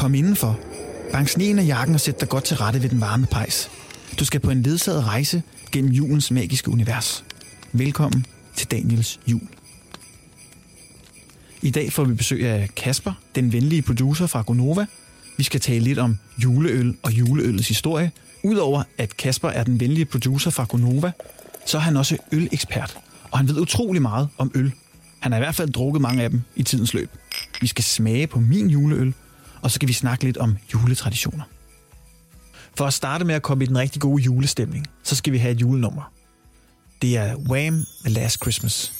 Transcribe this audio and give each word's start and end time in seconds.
Kom 0.00 0.14
indenfor. 0.14 0.60
Bank 1.12 1.28
sneen 1.28 1.58
af 1.58 1.66
jakken 1.66 1.94
og 1.94 2.00
sæt 2.00 2.20
dig 2.20 2.28
godt 2.28 2.44
til 2.44 2.56
rette 2.56 2.82
ved 2.82 2.88
den 2.88 3.00
varme 3.00 3.26
pejs. 3.26 3.70
Du 4.18 4.24
skal 4.24 4.40
på 4.40 4.50
en 4.50 4.62
ledsaget 4.62 5.04
rejse 5.04 5.42
gennem 5.72 5.92
julens 5.92 6.30
magiske 6.30 6.70
univers. 6.70 7.24
Velkommen 7.72 8.26
til 8.56 8.70
Daniels 8.70 9.20
jul. 9.26 9.48
I 11.62 11.70
dag 11.70 11.92
får 11.92 12.04
vi 12.04 12.14
besøg 12.14 12.46
af 12.46 12.68
Kasper, 12.76 13.12
den 13.34 13.52
venlige 13.52 13.82
producer 13.82 14.26
fra 14.26 14.42
Gonova. 14.42 14.86
Vi 15.36 15.44
skal 15.44 15.60
tale 15.60 15.84
lidt 15.84 15.98
om 15.98 16.18
juleøl 16.42 16.96
og 17.02 17.12
juleøllets 17.12 17.68
historie. 17.68 18.10
Udover 18.44 18.82
at 18.98 19.16
Kasper 19.16 19.48
er 19.48 19.64
den 19.64 19.80
venlige 19.80 20.04
producer 20.04 20.50
fra 20.50 20.64
Gonova, 20.64 21.12
så 21.66 21.76
er 21.76 21.82
han 21.82 21.96
også 21.96 22.16
ølekspert, 22.32 22.98
og 23.30 23.38
han 23.38 23.48
ved 23.48 23.60
utrolig 23.60 24.02
meget 24.02 24.28
om 24.38 24.50
øl. 24.54 24.72
Han 25.18 25.32
har 25.32 25.38
i 25.38 25.42
hvert 25.42 25.54
fald 25.54 25.70
drukket 25.70 26.02
mange 26.02 26.22
af 26.22 26.30
dem 26.30 26.42
i 26.56 26.62
tidens 26.62 26.94
løb. 26.94 27.10
Vi 27.60 27.66
skal 27.66 27.84
smage 27.84 28.26
på 28.26 28.40
min 28.40 28.70
juleøl, 28.70 29.14
og 29.62 29.70
så 29.70 29.74
skal 29.74 29.88
vi 29.88 29.92
snakke 29.92 30.24
lidt 30.24 30.36
om 30.36 30.56
juletraditioner. 30.74 31.44
For 32.76 32.86
at 32.86 32.92
starte 32.92 33.24
med 33.24 33.34
at 33.34 33.42
komme 33.42 33.64
i 33.64 33.66
den 33.66 33.78
rigtig 33.78 34.02
gode 34.02 34.22
julestemning, 34.22 34.86
så 35.02 35.16
skal 35.16 35.32
vi 35.32 35.38
have 35.38 35.52
et 35.52 35.60
julenummer. 35.60 36.12
Det 37.02 37.16
er 37.16 37.36
Wham! 37.36 37.84
Last 38.04 38.40
Christmas. 38.42 38.92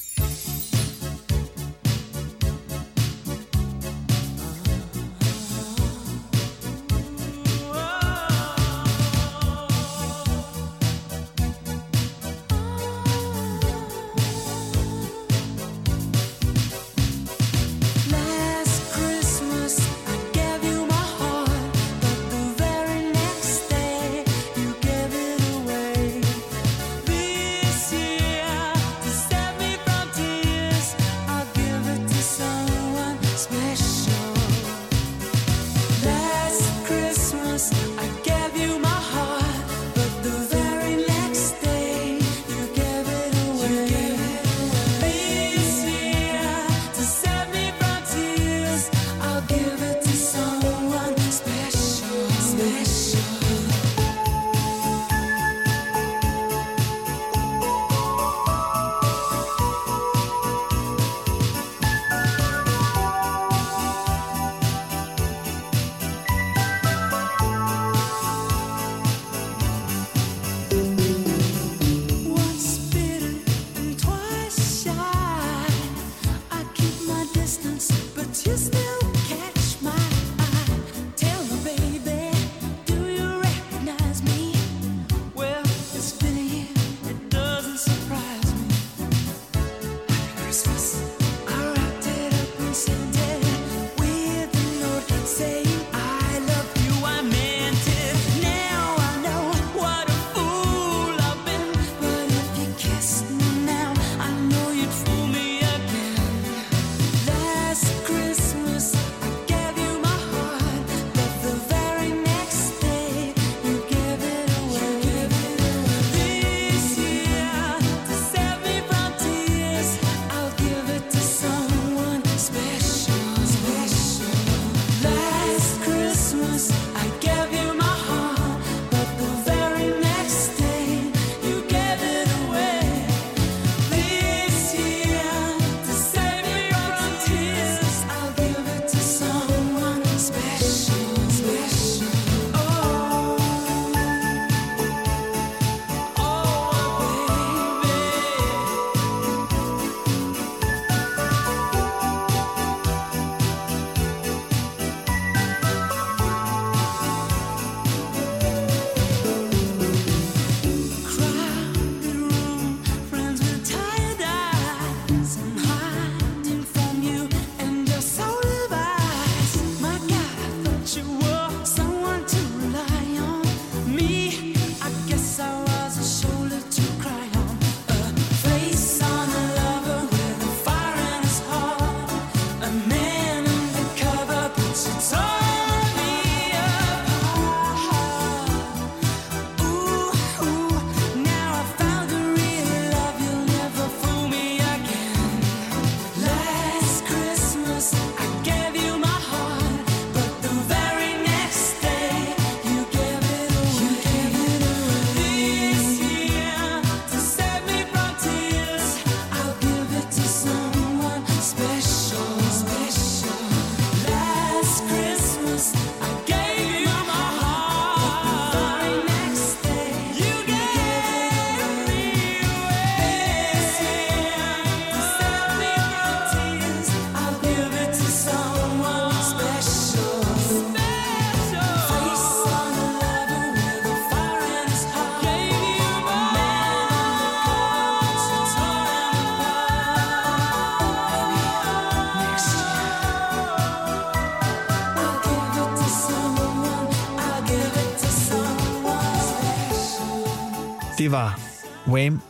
Det 250.98 251.12
var 251.12 251.40
Wham! 251.88 252.20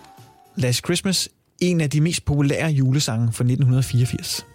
Last 0.56 0.84
Christmas, 0.84 1.28
en 1.60 1.80
af 1.80 1.90
de 1.90 2.00
mest 2.00 2.24
populære 2.24 2.70
julesange 2.70 3.24
fra 3.24 3.44
1984. 3.44 4.46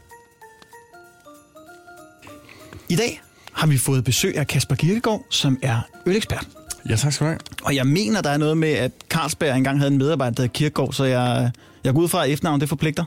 I 2.90 2.96
dag 2.96 3.22
har 3.52 3.68
vi 3.68 3.78
fået 3.78 4.04
besøg 4.04 4.38
af 4.38 4.48
Kasper 4.48 4.76
Kirkegaard, 4.76 5.26
som 5.30 5.60
er 5.62 5.80
ølekspert. 6.06 6.48
Ja, 6.90 6.96
tak 6.96 7.14
skal 7.14 7.26
du 7.26 7.30
have. 7.30 7.40
Og 7.64 7.76
jeg 7.76 7.88
mener, 7.88 8.22
der 8.22 8.30
er 8.30 8.38
noget 8.38 8.58
med, 8.58 8.70
at 8.72 8.92
Carlsberg 9.10 9.58
engang 9.58 9.78
havde 9.80 9.92
en 9.92 9.98
medarbejder, 9.98 10.34
der 10.36 10.44
hed 10.44 10.50
Kirkegaard, 10.50 10.94
så 10.94 11.04
jeg, 11.04 11.52
jeg 11.84 11.94
går 11.94 12.02
ud 12.02 12.08
fra, 12.08 12.26
at 12.26 12.32
efternavn 12.32 12.60
det 12.62 12.70
forpligter. 12.70 13.04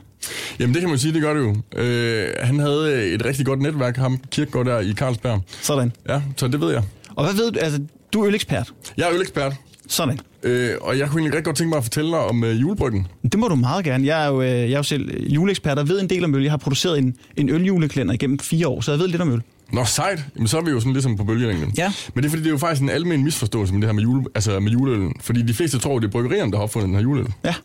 Jamen 0.59 0.73
det 0.73 0.81
kan 0.81 0.89
man 0.89 0.99
sige, 0.99 1.13
det 1.13 1.21
gør 1.21 1.33
det 1.33 1.41
jo. 1.41 1.55
Øh, 1.81 2.33
han 2.41 2.59
havde 2.59 3.05
et 3.13 3.25
rigtig 3.25 3.45
godt 3.45 3.61
netværk, 3.61 3.97
ham 3.97 4.17
Kirkegaard 4.31 4.65
der 4.65 4.79
i 4.79 4.93
Carlsberg. 4.93 5.41
Sådan. 5.61 5.91
Ja, 6.09 6.21
så 6.37 6.47
det 6.47 6.61
ved 6.61 6.71
jeg. 6.73 6.83
Og 7.15 7.23
hvad 7.25 7.33
ved 7.33 7.51
du? 7.51 7.59
Altså, 7.59 7.79
du 8.13 8.21
er 8.21 8.27
ølekspert. 8.27 8.73
Jeg 8.97 9.07
er 9.09 9.13
ølekspert. 9.13 9.53
Sådan 9.87 10.19
øh, 10.43 10.75
og 10.81 10.97
jeg 10.97 11.07
kunne 11.07 11.19
egentlig 11.19 11.33
rigtig 11.33 11.45
godt 11.45 11.57
tænke 11.57 11.69
mig 11.69 11.77
at 11.77 11.83
fortælle 11.83 12.11
dig 12.11 12.19
om 12.19 12.43
øh, 12.43 12.61
julebryggen. 12.61 13.07
Det 13.23 13.39
må 13.39 13.47
du 13.47 13.55
meget 13.55 13.85
gerne. 13.85 14.05
Jeg 14.05 14.23
er 14.23 14.27
jo, 14.27 14.41
øh, 14.41 14.47
jeg 14.47 14.71
er 14.71 14.77
jo 14.77 14.83
selv 14.83 15.23
juleekspert 15.27 15.79
og 15.79 15.89
ved 15.89 16.01
en 16.01 16.09
del 16.09 16.23
om 16.23 16.35
øl. 16.35 16.43
Jeg 16.43 16.51
har 16.51 16.57
produceret 16.57 16.97
en, 16.97 17.15
en 17.37 17.49
øljuleklænder 17.49 18.13
igennem 18.13 18.39
fire 18.39 18.67
år, 18.67 18.81
så 18.81 18.91
jeg 18.91 18.99
ved 18.99 19.07
lidt 19.07 19.21
om 19.21 19.33
øl. 19.33 19.41
Nå, 19.71 19.85
sejt. 19.85 20.25
Jamen, 20.35 20.47
så 20.47 20.57
er 20.57 20.61
vi 20.61 20.71
jo 20.71 20.79
sådan 20.79 20.93
ligesom 20.93 21.17
på 21.17 21.23
bølgelængden. 21.23 21.73
Ja. 21.77 21.93
Men 22.13 22.23
det 22.23 22.25
er 22.25 22.29
fordi, 22.29 22.43
det 22.43 22.47
er 22.47 22.51
jo 22.51 22.57
faktisk 22.57 22.81
en 22.81 22.89
almen 22.89 23.23
misforståelse 23.23 23.73
med 23.73 23.81
det 23.81 23.87
her 23.87 23.93
med, 23.93 24.03
jule, 24.03 24.25
altså 24.35 24.59
med 24.59 24.71
juleølen. 24.71 25.13
Fordi 25.21 25.41
de 25.41 25.53
fleste 25.53 25.79
tror, 25.79 25.99
det 25.99 26.07
er 26.07 26.11
bryggerierne, 26.11 26.51
der 26.51 26.57
har 26.57 26.63
opfundet 26.63 26.87
den 26.87 26.95
her 26.95 27.01
juleøl. 27.01 27.27
Ja. 27.43 27.55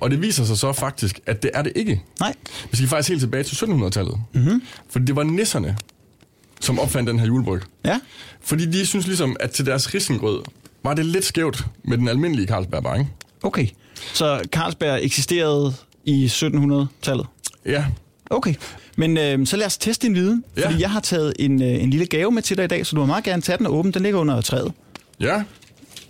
Og 0.00 0.10
det 0.10 0.22
viser 0.22 0.44
sig 0.44 0.58
så 0.58 0.72
faktisk, 0.72 1.20
at 1.26 1.42
det 1.42 1.50
er 1.54 1.62
det 1.62 1.72
ikke. 1.76 2.02
Nej. 2.20 2.34
Vi 2.70 2.76
skal 2.76 2.88
faktisk 2.88 3.08
helt 3.08 3.20
tilbage 3.20 3.42
til 3.42 3.64
1700-tallet. 3.64 4.20
Mm-hmm. 4.34 4.62
Fordi 4.90 5.04
det 5.04 5.16
var 5.16 5.22
nisserne, 5.22 5.76
som 6.60 6.78
opfandt 6.78 7.08
den 7.10 7.18
her 7.18 7.26
julebryg. 7.26 7.60
Ja. 7.84 8.00
Fordi 8.40 8.66
de 8.66 8.86
synes 8.86 9.06
ligesom, 9.06 9.36
at 9.40 9.50
til 9.50 9.66
deres 9.66 9.94
risengrød 9.94 10.42
var 10.86 10.94
det 10.94 11.06
lidt 11.06 11.24
skævt 11.24 11.66
med 11.84 11.98
den 11.98 12.08
almindelige 12.08 12.46
Carlsberg 12.46 12.82
bare, 12.82 12.98
ikke? 12.98 13.10
Okay. 13.42 13.66
Så 14.14 14.40
Carlsberg 14.52 14.98
eksisterede 15.04 15.74
i 16.04 16.26
1700-tallet? 16.26 17.26
Ja, 17.66 17.84
Okay. 18.30 18.54
Men 18.96 19.18
øh, 19.18 19.46
så 19.46 19.56
lad 19.56 19.66
os 19.66 19.78
teste 19.78 20.06
din 20.06 20.14
viden, 20.14 20.44
Ja. 20.56 20.68
fordi 20.68 20.80
jeg 20.82 20.90
har 20.90 21.00
taget 21.00 21.32
en, 21.38 21.62
øh, 21.62 21.68
en 21.82 21.90
lille 21.90 22.06
gave 22.06 22.30
med 22.30 22.42
til 22.42 22.56
dig 22.56 22.64
i 22.64 22.68
dag, 22.68 22.86
så 22.86 22.96
du 22.96 23.00
må 23.00 23.06
meget 23.06 23.24
gerne 23.24 23.42
tage 23.42 23.58
den 23.58 23.66
og 23.66 23.74
åbne. 23.74 23.92
Den 23.92 24.02
ligger 24.02 24.18
under 24.20 24.40
træet. 24.40 24.72
ja. 25.20 25.42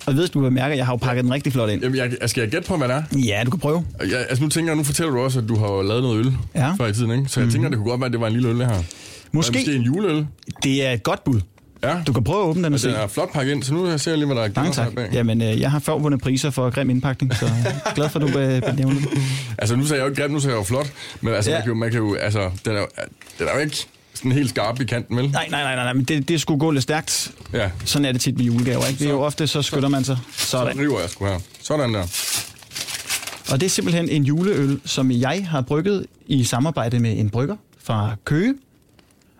Og 0.07 0.15
ved, 0.17 0.29
du 0.29 0.41
vil 0.41 0.53
mærke, 0.53 0.73
at 0.73 0.79
jeg 0.79 0.87
har 0.87 0.93
jo 0.93 0.97
pakket 0.97 1.25
den 1.25 1.33
rigtig 1.35 1.53
flot 1.53 1.71
ind. 1.71 1.83
Jamen, 1.83 1.99
jeg, 2.21 2.31
skal 2.31 2.41
jeg 2.41 2.51
gætte 2.51 2.69
på, 2.69 2.77
hvad 2.77 2.89
det 2.89 2.97
er? 2.97 3.03
Ja, 3.19 3.43
du 3.45 3.51
kan 3.51 3.61
prøve. 3.61 3.85
Jeg, 4.01 4.27
altså, 4.29 4.45
nu 4.45 4.49
tænker 4.51 4.71
jeg, 4.73 4.77
nu 4.77 4.85
fortæller 4.85 5.13
du 5.13 5.19
også, 5.19 5.39
at 5.39 5.49
du 5.49 5.57
har 5.57 5.83
lavet 5.83 6.03
noget 6.03 6.19
øl 6.19 6.33
Ja. 6.55 6.73
før 6.75 6.87
i 6.87 6.93
tiden, 6.93 7.11
ikke? 7.11 7.29
Så 7.29 7.41
jeg 7.41 7.45
mm-hmm. 7.45 7.53
tænker, 7.53 7.69
det 7.69 7.79
kunne 7.79 7.91
godt 7.91 8.01
være, 8.01 8.07
at 8.07 8.13
det 8.13 8.21
var 8.21 8.27
en 8.27 8.33
lille 8.33 8.49
øl, 8.49 8.59
det 8.59 8.67
her. 8.67 8.83
Måske, 9.33 9.53
Måske 9.59 9.75
en 9.75 9.83
juleøl. 9.83 10.27
det 10.63 10.87
er 10.87 10.93
et 10.93 11.03
godt 11.03 11.25
bud. 11.25 11.41
Ja. 11.83 11.97
Du 12.07 12.13
kan 12.13 12.25
prøve 12.25 12.43
at 12.43 12.47
åbne 12.49 12.65
den 12.65 12.75
og 12.75 12.81
se. 12.81 12.89
Den 12.89 12.97
er 12.97 13.07
flot 13.07 13.33
pakket 13.33 13.53
ind, 13.53 13.63
så 13.63 13.75
nu 13.75 13.99
ser 13.99 14.11
jeg 14.11 14.19
lige, 14.19 14.27
hvad 14.27 14.37
der 14.37 14.43
er 14.43 14.49
Mange 14.57 14.73
tak. 14.73 14.93
bag. 14.95 15.09
Jamen, 15.13 15.43
øh, 15.43 15.61
jeg 15.61 15.71
har 15.71 15.79
før 15.79 15.93
vundet 15.93 16.21
priser 16.21 16.51
for 16.51 16.71
grim 16.71 16.91
indpakning, 16.91 17.35
så 17.37 17.47
er 17.47 17.95
glad 17.95 18.09
for, 18.09 18.21
at 18.21 18.33
du 18.35 18.39
øh, 18.39 18.63
benævner 18.63 19.01
det. 19.01 19.09
Altså, 19.59 19.77
nu 19.77 19.87
sagde 19.87 20.03
jeg 20.03 20.07
jo 20.07 20.11
ikke 20.11 20.23
grim, 20.23 20.31
nu 20.31 20.41
sagde 20.41 20.53
jeg 20.55 20.59
jo 20.59 20.65
flot. 20.65 20.93
Men 21.21 21.35
altså, 21.35 21.51
Ja. 21.51 21.57
man, 21.57 21.63
kan 21.63 21.69
jo, 21.69 21.75
man 21.75 21.91
kan 21.91 21.99
jo, 22.01 22.15
altså, 22.15 22.51
den 22.65 22.77
er, 22.77 22.81
jo- 22.81 22.87
den 23.39 23.49
er 23.49 23.53
jo 23.55 23.59
ikke 23.61 23.77
sådan 24.15 24.33
helt 24.33 24.49
skarp 24.51 24.81
i 24.81 24.85
kanten, 24.85 25.17
vel? 25.17 25.31
Nej, 25.31 25.47
nej, 25.51 25.63
nej, 25.63 25.75
nej, 25.75 25.85
nej 25.85 25.93
men 25.93 26.05
det, 26.05 26.29
det 26.29 26.41
skulle 26.41 26.61
gå 26.61 26.71
lidt 26.71 26.83
stærkt. 26.83 27.33
Ja, 27.53 27.71
Sådan 27.85 28.05
er 28.05 28.13
det 28.13 28.21
tit 28.21 28.37
med 28.37 28.45
julegaver, 28.45 28.87
ikke? 28.87 28.99
Det 28.99 29.07
er 29.07 29.11
jo 29.11 29.21
ofte, 29.23 29.47
så 29.47 29.63
skynder 29.63 29.89
man 29.89 30.05
sig. 30.05 30.19
så 30.37 30.47
Sådan. 30.47 30.79
river 30.81 31.01
jeg 31.01 31.11
sgu 31.11 31.25
her. 31.27 31.39
Sådan 31.63 31.95
der. 31.95 32.03
Og 33.53 33.61
det 33.61 33.67
er 33.67 33.71
simpelthen 33.71 34.09
en 34.09 34.25
juleøl, 34.25 34.81
som 34.85 35.11
jeg 35.11 35.47
har 35.51 35.61
brygget 35.61 36.07
i 36.27 36.45
samarbejde 36.45 36.99
med 36.99 37.19
en 37.19 37.31
brygger 37.31 37.57
fra 37.85 38.17
Køge. 38.25 38.55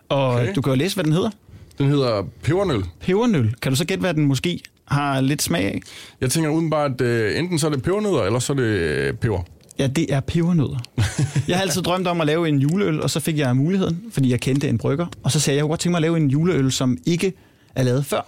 Og 0.09 0.29
Okay. 0.29 0.53
du 0.55 0.61
kan 0.61 0.71
jo 0.71 0.77
læse, 0.77 0.95
hvad 0.95 1.03
den 1.03 1.13
hedder. 1.13 1.29
Den 1.77 1.87
hedder 1.87 2.23
pebernøl. 2.43 2.83
Pebernøl. 2.99 3.55
Kan 3.61 3.71
du 3.71 3.75
så 3.75 3.85
gætte, 3.85 4.01
hvad 4.01 4.13
den 4.13 4.25
måske 4.25 4.59
har 4.85 5.21
lidt 5.21 5.41
smag 5.41 5.65
af? 5.65 5.81
Jeg 6.21 6.31
tænker 6.31 6.49
udenbart, 6.49 7.01
øh, 7.01 7.39
enten 7.39 7.59
så 7.59 7.67
er 7.67 7.71
det 7.71 7.83
pebernødder, 7.83 8.21
eller 8.23 8.39
så 8.39 8.53
er 8.53 8.57
det 8.57 8.63
øh, 8.63 9.13
peber. 9.13 9.39
Ja, 9.79 9.87
det 9.87 10.13
er 10.13 10.19
pebernødder. 10.19 10.77
Jeg 11.47 11.55
har 11.57 11.61
altid 11.61 11.81
drømt 11.81 12.07
om 12.07 12.21
at 12.21 12.27
lave 12.27 12.49
en 12.49 12.59
juleøl, 12.59 13.01
og 13.01 13.09
så 13.09 13.19
fik 13.19 13.37
jeg 13.37 13.55
muligheden, 13.55 14.03
fordi 14.11 14.31
jeg 14.31 14.39
kendte 14.39 14.69
en 14.69 14.77
brygger. 14.77 15.05
Og 15.23 15.31
så 15.31 15.39
sagde 15.39 15.55
jeg, 15.55 15.57
jeg 15.57 15.63
kunne 15.63 15.69
godt 15.69 15.79
tænke 15.79 15.91
mig 15.91 15.97
at 15.97 16.01
lave 16.01 16.17
en 16.17 16.29
juleøl, 16.29 16.71
som 16.71 16.97
ikke 17.05 17.33
er 17.75 17.83
lavet 17.83 18.05
før. 18.05 18.21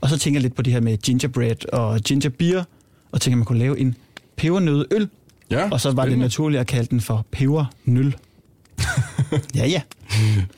Og 0.00 0.08
så 0.10 0.18
tænker 0.18 0.38
jeg 0.38 0.42
lidt 0.42 0.54
på 0.54 0.62
det 0.62 0.72
her 0.72 0.80
med 0.80 0.96
gingerbread 0.98 1.72
og 1.72 2.00
ginger 2.00 2.30
beer, 2.30 2.64
og 3.12 3.20
tænker, 3.20 3.36
man 3.36 3.44
kunne 3.44 3.58
lave 3.58 3.78
en 3.78 3.94
pebernøddeøl. 4.36 5.08
Ja, 5.50 5.70
Og 5.70 5.80
så 5.80 5.88
var 5.90 6.02
det 6.02 6.10
spændende. 6.10 6.24
naturligt 6.24 6.60
at 6.60 6.66
kalde 6.66 6.86
den 6.90 7.00
for 7.00 7.26
pebernøl. 7.30 8.16
ja, 9.54 9.66
ja. 9.66 9.80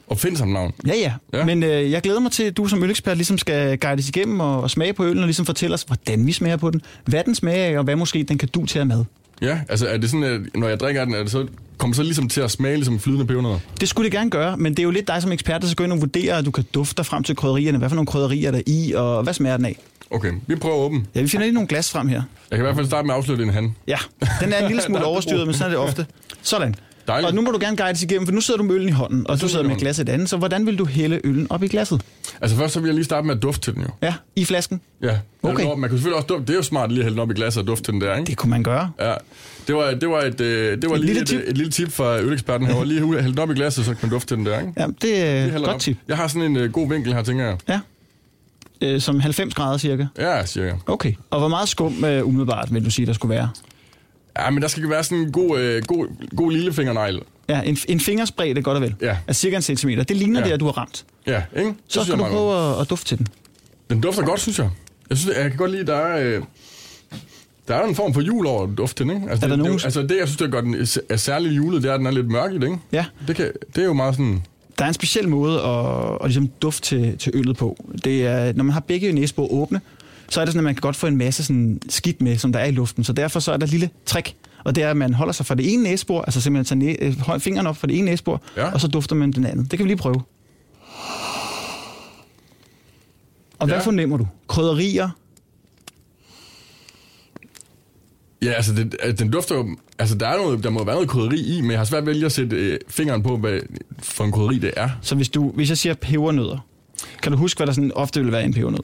Og 0.06 0.18
find 0.18 0.36
som 0.36 0.48
navn. 0.48 0.72
Ja, 0.86 0.94
ja. 0.96 1.12
ja. 1.32 1.44
Men 1.44 1.62
øh, 1.62 1.90
jeg 1.90 2.02
glæder 2.02 2.20
mig 2.20 2.32
til, 2.32 2.42
at 2.42 2.56
du 2.56 2.66
som 2.66 2.82
ølekspert 2.82 3.16
ligesom 3.16 3.38
skal 3.38 3.78
guides 3.78 4.08
igennem 4.08 4.40
og, 4.40 4.60
og 4.62 4.70
smage 4.70 4.92
på 4.92 5.04
øllen, 5.04 5.18
og 5.18 5.26
ligesom 5.26 5.46
fortælle 5.46 5.74
os, 5.74 5.82
hvordan 5.82 6.26
vi 6.26 6.32
smager 6.32 6.56
på 6.56 6.70
den, 6.70 6.82
hvad 7.04 7.24
den 7.24 7.34
smager 7.34 7.64
af, 7.64 7.78
og 7.78 7.84
hvad 7.84 7.96
måske 7.96 8.22
den 8.22 8.38
kan 8.38 8.48
du 8.48 8.66
til 8.66 8.78
at 8.78 8.86
mad. 8.86 9.04
Ja, 9.42 9.60
altså 9.68 9.86
er 9.86 9.96
det 9.96 10.10
sådan, 10.10 10.24
at 10.24 10.40
når 10.54 10.68
jeg 10.68 10.80
drikker 10.80 11.04
den, 11.04 11.14
er 11.14 11.22
det 11.22 11.30
så, 11.30 11.46
kommer 11.78 11.94
så 11.94 12.02
ligesom 12.02 12.28
til 12.28 12.40
at 12.40 12.50
smage 12.50 12.74
ligesom 12.74 12.98
flydende 12.98 13.26
pebernødder? 13.26 13.58
Det 13.80 13.88
skulle 13.88 14.04
det 14.04 14.12
gerne 14.12 14.30
gøre, 14.30 14.56
men 14.56 14.72
det 14.72 14.78
er 14.78 14.84
jo 14.84 14.90
lidt 14.90 15.08
dig 15.08 15.22
som 15.22 15.32
ekspert, 15.32 15.62
der 15.62 15.68
skal 15.68 15.76
gå 15.76 15.84
ind 15.84 15.92
og 15.92 16.00
vurdere, 16.00 16.38
at 16.38 16.44
du 16.44 16.50
kan 16.50 16.64
dufte 16.74 17.04
frem 17.04 17.22
til 17.22 17.36
krydderierne. 17.36 17.78
Hvad 17.78 17.88
for 17.88 17.96
nogle 17.96 18.06
krydderier 18.06 18.48
er 18.48 18.52
der 18.52 18.58
er 18.58 18.62
i, 18.66 18.92
og 18.96 19.22
hvad 19.22 19.34
smager 19.34 19.56
den 19.56 19.66
af? 19.66 19.78
Okay, 20.10 20.32
vi 20.46 20.56
prøver 20.56 20.74
at 20.76 20.80
åbne. 20.80 21.04
Ja, 21.14 21.20
vi 21.22 21.28
finder 21.28 21.46
lige 21.46 21.54
nogle 21.54 21.68
glas 21.68 21.90
frem 21.90 22.08
her. 22.08 22.22
Jeg 22.50 22.56
kan 22.56 22.58
i 22.58 22.62
hvert 22.62 22.74
fald 22.74 22.86
starte 22.86 23.06
med 23.06 23.14
at 23.14 23.28
er 23.28 23.34
en 23.34 23.50
han. 23.50 23.74
Ja, 23.86 23.98
den 24.40 24.52
er 24.52 24.58
en 24.58 24.66
lille 24.66 24.82
smule 24.82 25.04
overstyret, 25.12 25.46
men 25.46 25.54
sådan 25.54 25.72
er 25.72 25.78
det 25.78 25.88
ofte. 25.88 26.06
Sådan. 26.42 26.74
Dejligt. 27.08 27.28
Og 27.28 27.34
nu 27.34 27.40
må 27.42 27.50
du 27.50 27.58
gerne 27.60 27.76
guides 27.76 28.02
igennem, 28.02 28.26
for 28.26 28.32
nu 28.34 28.40
sidder 28.40 28.58
du 28.58 28.64
med 28.64 28.74
øllen 28.74 28.88
i 28.88 28.92
hånden, 28.92 29.30
og 29.30 29.40
du 29.40 29.48
sidder 29.48 29.64
med 29.68 29.76
glasset 29.76 30.08
i 30.08 30.10
et 30.10 30.14
andet. 30.14 30.28
Så 30.28 30.36
hvordan 30.36 30.66
vil 30.66 30.78
du 30.78 30.84
hælde 30.84 31.20
øllen 31.24 31.46
op 31.50 31.62
i 31.62 31.68
glasset? 31.68 32.02
Altså 32.40 32.56
først 32.56 32.74
så 32.74 32.80
vil 32.80 32.88
jeg 32.88 32.94
lige 32.94 33.04
starte 33.04 33.26
med 33.26 33.36
at 33.36 33.42
dufte 33.42 33.60
til 33.60 33.74
den 33.74 33.82
jo. 33.82 33.88
Ja, 34.02 34.14
i 34.36 34.44
flasken. 34.44 34.80
Ja. 35.02 35.18
Okay. 35.42 35.62
Altså, 35.62 35.74
Man 35.74 35.90
kan 35.90 35.98
selvfølgelig 35.98 36.16
også 36.16 36.26
dufte. 36.26 36.42
Det 36.46 36.50
er 36.50 36.56
jo 36.56 36.62
smart 36.62 36.90
lige 36.92 37.00
at 37.00 37.04
hælde 37.04 37.14
den 37.14 37.22
op 37.22 37.30
i 37.30 37.34
glasset 37.34 37.60
og 37.60 37.66
dufte 37.66 37.84
til 37.84 37.92
den 37.92 38.00
der, 38.00 38.16
ikke? 38.16 38.26
Det 38.26 38.36
kunne 38.36 38.50
man 38.50 38.62
gøre. 38.62 38.90
Ja. 39.00 39.14
Det 39.66 39.74
var, 39.76 39.90
det 39.94 40.08
var, 40.08 40.20
et, 40.22 40.40
øh, 40.40 40.82
det 40.82 40.90
var 40.90 40.96
Et 40.96 41.00
lige 41.00 41.06
lille 41.06 41.20
et, 41.22 41.28
tip. 41.28 41.40
et, 41.46 41.56
lille 41.58 41.72
tip 41.72 41.90
fra 41.92 42.18
øleksperten 42.20 42.66
her. 42.66 42.84
Lige 42.84 43.00
hælde 43.00 43.30
den 43.30 43.38
op 43.38 43.50
i 43.50 43.54
glasset, 43.54 43.84
så 43.84 43.90
kan 43.90 43.98
man 44.02 44.10
dufte 44.10 44.28
til 44.28 44.36
den 44.36 44.46
der, 44.46 44.60
ikke? 44.60 44.72
Ja, 44.76 44.86
det 45.02 45.18
er 45.26 45.44
et 45.44 45.52
godt 45.52 45.68
op. 45.68 45.80
tip. 45.80 45.96
Jeg 46.08 46.16
har 46.16 46.28
sådan 46.28 46.42
en 46.42 46.56
øh, 46.56 46.72
god 46.72 46.88
vinkel 46.88 47.14
her, 47.14 47.22
tænker 47.22 47.44
jeg. 47.44 47.56
Ja. 47.68 47.80
Øh, 48.82 49.00
som 49.00 49.20
90 49.20 49.54
grader 49.54 49.78
cirka. 49.78 50.06
Ja, 50.18 50.46
cirka. 50.46 50.72
Okay. 50.86 51.12
Og 51.30 51.38
hvor 51.38 51.48
meget 51.48 51.68
skum 51.68 52.04
øh, 52.04 52.26
umiddelbart 52.26 52.74
vil 52.74 52.84
du 52.84 52.90
sige, 52.90 53.06
der 53.06 53.12
skulle 53.12 53.34
være? 53.34 53.48
Ja, 54.38 54.50
men 54.50 54.62
der 54.62 54.68
skal 54.68 54.90
være 54.90 55.04
sådan 55.04 55.18
en 55.18 55.32
god, 55.32 55.58
øh, 55.60 55.82
god, 55.84 56.06
god 56.36 56.52
lillefingernegl. 56.52 57.20
Ja, 57.48 57.60
en, 57.60 57.78
en 57.88 58.00
er 58.58 58.60
godt 58.60 58.76
og 58.76 58.82
vel. 58.82 58.94
Ja. 59.02 59.16
Er 59.26 59.32
cirka 59.32 59.56
en 59.56 59.62
centimeter. 59.62 60.02
Det 60.02 60.16
ligner 60.16 60.40
ja. 60.40 60.46
Det, 60.46 60.52
at 60.52 60.60
du 60.60 60.64
har 60.64 60.72
ramt. 60.72 61.04
Ja, 61.26 61.42
ikke? 61.56 61.68
Det 61.68 61.76
Så 61.88 62.04
skal 62.04 62.18
du 62.18 62.24
prøve 62.24 62.74
at, 62.74 62.80
at 62.80 62.90
dufte 62.90 63.06
til 63.08 63.18
den. 63.18 63.26
Den 63.90 64.00
dufter 64.00 64.22
godt, 64.24 64.40
synes 64.40 64.58
jeg. 64.58 64.70
Jeg, 65.10 65.18
synes, 65.18 65.36
jeg 65.36 65.48
kan 65.50 65.56
godt 65.58 65.70
lide, 65.70 65.86
der 65.86 65.96
er... 65.96 66.36
Øh, 66.36 66.42
der 67.68 67.74
er 67.74 67.84
en 67.86 67.94
form 67.94 68.14
for 68.14 68.20
jul 68.20 68.46
over 68.46 68.66
duften, 68.66 69.10
ikke? 69.10 69.30
Altså, 69.30 69.46
Er 69.46 69.48
der 69.48 69.56
det, 69.56 69.64
nogen- 69.64 69.78
det, 69.78 69.84
altså 69.84 70.02
det, 70.02 70.10
jeg 70.20 70.28
synes, 70.28 70.36
der 70.36 70.46
gør 70.48 70.60
den 70.60 70.86
er 71.10 71.16
særligt 71.16 71.54
julet, 71.54 71.82
det 71.82 71.88
er, 71.90 71.94
at 71.94 71.98
den 71.98 72.06
er 72.06 72.10
lidt 72.10 72.28
mørk 72.30 72.52
i 72.52 72.54
det, 72.54 72.62
ikke? 72.64 72.78
Ja. 72.92 73.04
Det, 73.28 73.36
kan, 73.36 73.52
det 73.74 73.80
er 73.80 73.86
jo 73.86 73.92
meget 73.92 74.14
sådan... 74.14 74.42
Der 74.78 74.84
er 74.84 74.88
en 74.88 74.94
speciel 74.94 75.28
måde 75.28 75.60
at, 75.62 76.14
at 76.14 76.20
ligesom 76.24 76.48
dufte 76.62 76.82
til, 76.88 77.18
til 77.18 77.32
øllet 77.34 77.56
på. 77.56 77.76
Det 78.04 78.26
er, 78.26 78.52
når 78.52 78.64
man 78.64 78.72
har 78.72 78.80
begge 78.80 79.12
næsebor 79.12 79.52
åbne, 79.52 79.80
så 80.28 80.40
er 80.40 80.44
det 80.44 80.52
sådan, 80.52 80.60
at 80.60 80.64
man 80.64 80.74
kan 80.74 80.80
godt 80.80 80.96
få 80.96 81.06
en 81.06 81.16
masse 81.16 81.44
sådan 81.44 81.80
skidt 81.88 82.20
med, 82.22 82.38
som 82.38 82.52
der 82.52 82.58
er 82.60 82.64
i 82.64 82.70
luften. 82.70 83.04
Så 83.04 83.12
derfor 83.12 83.40
så 83.40 83.52
er 83.52 83.56
der 83.56 83.64
et 83.66 83.70
lille 83.70 83.90
trick, 84.06 84.34
og 84.64 84.74
det 84.74 84.84
er, 84.84 84.90
at 84.90 84.96
man 84.96 85.14
holder 85.14 85.32
sig 85.32 85.46
fra 85.46 85.54
det 85.54 85.72
ene 85.72 85.82
næsebor, 85.82 86.22
altså 86.22 86.40
simpelthen 86.40 86.80
tager 86.82 86.96
næ- 87.28 87.34
øh, 87.34 87.40
fingeren 87.40 87.66
op 87.66 87.76
fra 87.76 87.86
det 87.86 87.96
ene 87.98 88.04
næsebor, 88.04 88.42
Ja. 88.56 88.72
og 88.72 88.80
så 88.80 88.88
dufter 88.88 89.16
man 89.16 89.32
den 89.32 89.46
anden. 89.46 89.64
Det 89.64 89.70
kan 89.78 89.84
vi 89.84 89.88
lige 89.88 89.96
prøve. 89.96 90.22
Og 93.58 93.66
hvad 93.66 93.76
Ja. 93.76 93.82
fornemmer 93.82 94.16
du? 94.16 94.26
Krydderier? 94.48 95.10
Ja, 98.42 98.52
altså, 98.52 98.72
det, 98.74 98.96
altså, 99.02 99.24
den 99.24 99.32
dufter 99.32 99.54
jo... 99.54 99.76
Altså, 99.98 100.14
der, 100.14 100.28
er 100.28 100.36
noget, 100.36 100.64
der 100.64 100.70
må 100.70 100.84
være 100.84 100.94
noget 100.94 101.08
krydderi 101.08 101.40
i, 101.40 101.60
men 101.60 101.70
jeg 101.70 101.80
har 101.80 101.84
svært 101.84 102.06
ved 102.06 102.14
lige 102.14 102.26
at 102.26 102.32
sætte 102.32 102.56
øh, 102.56 102.78
fingeren 102.88 103.22
på, 103.22 103.36
hvad 103.36 103.60
for 103.98 104.24
en 104.24 104.32
krydderi 104.32 104.58
det 104.58 104.72
er. 104.76 104.88
Så 105.02 105.14
hvis, 105.14 105.28
du, 105.28 105.50
hvis 105.50 105.68
jeg 105.68 105.78
siger 105.78 105.94
pebernødder, 105.94 106.58
kan 107.22 107.32
du 107.32 107.38
huske, 107.38 107.58
hvad 107.58 107.66
der 107.66 107.72
sådan 107.72 107.92
ofte 107.94 108.22
vil 108.22 108.32
være 108.32 108.42
i 108.42 108.44
en 108.44 108.54
pebernød? 108.54 108.80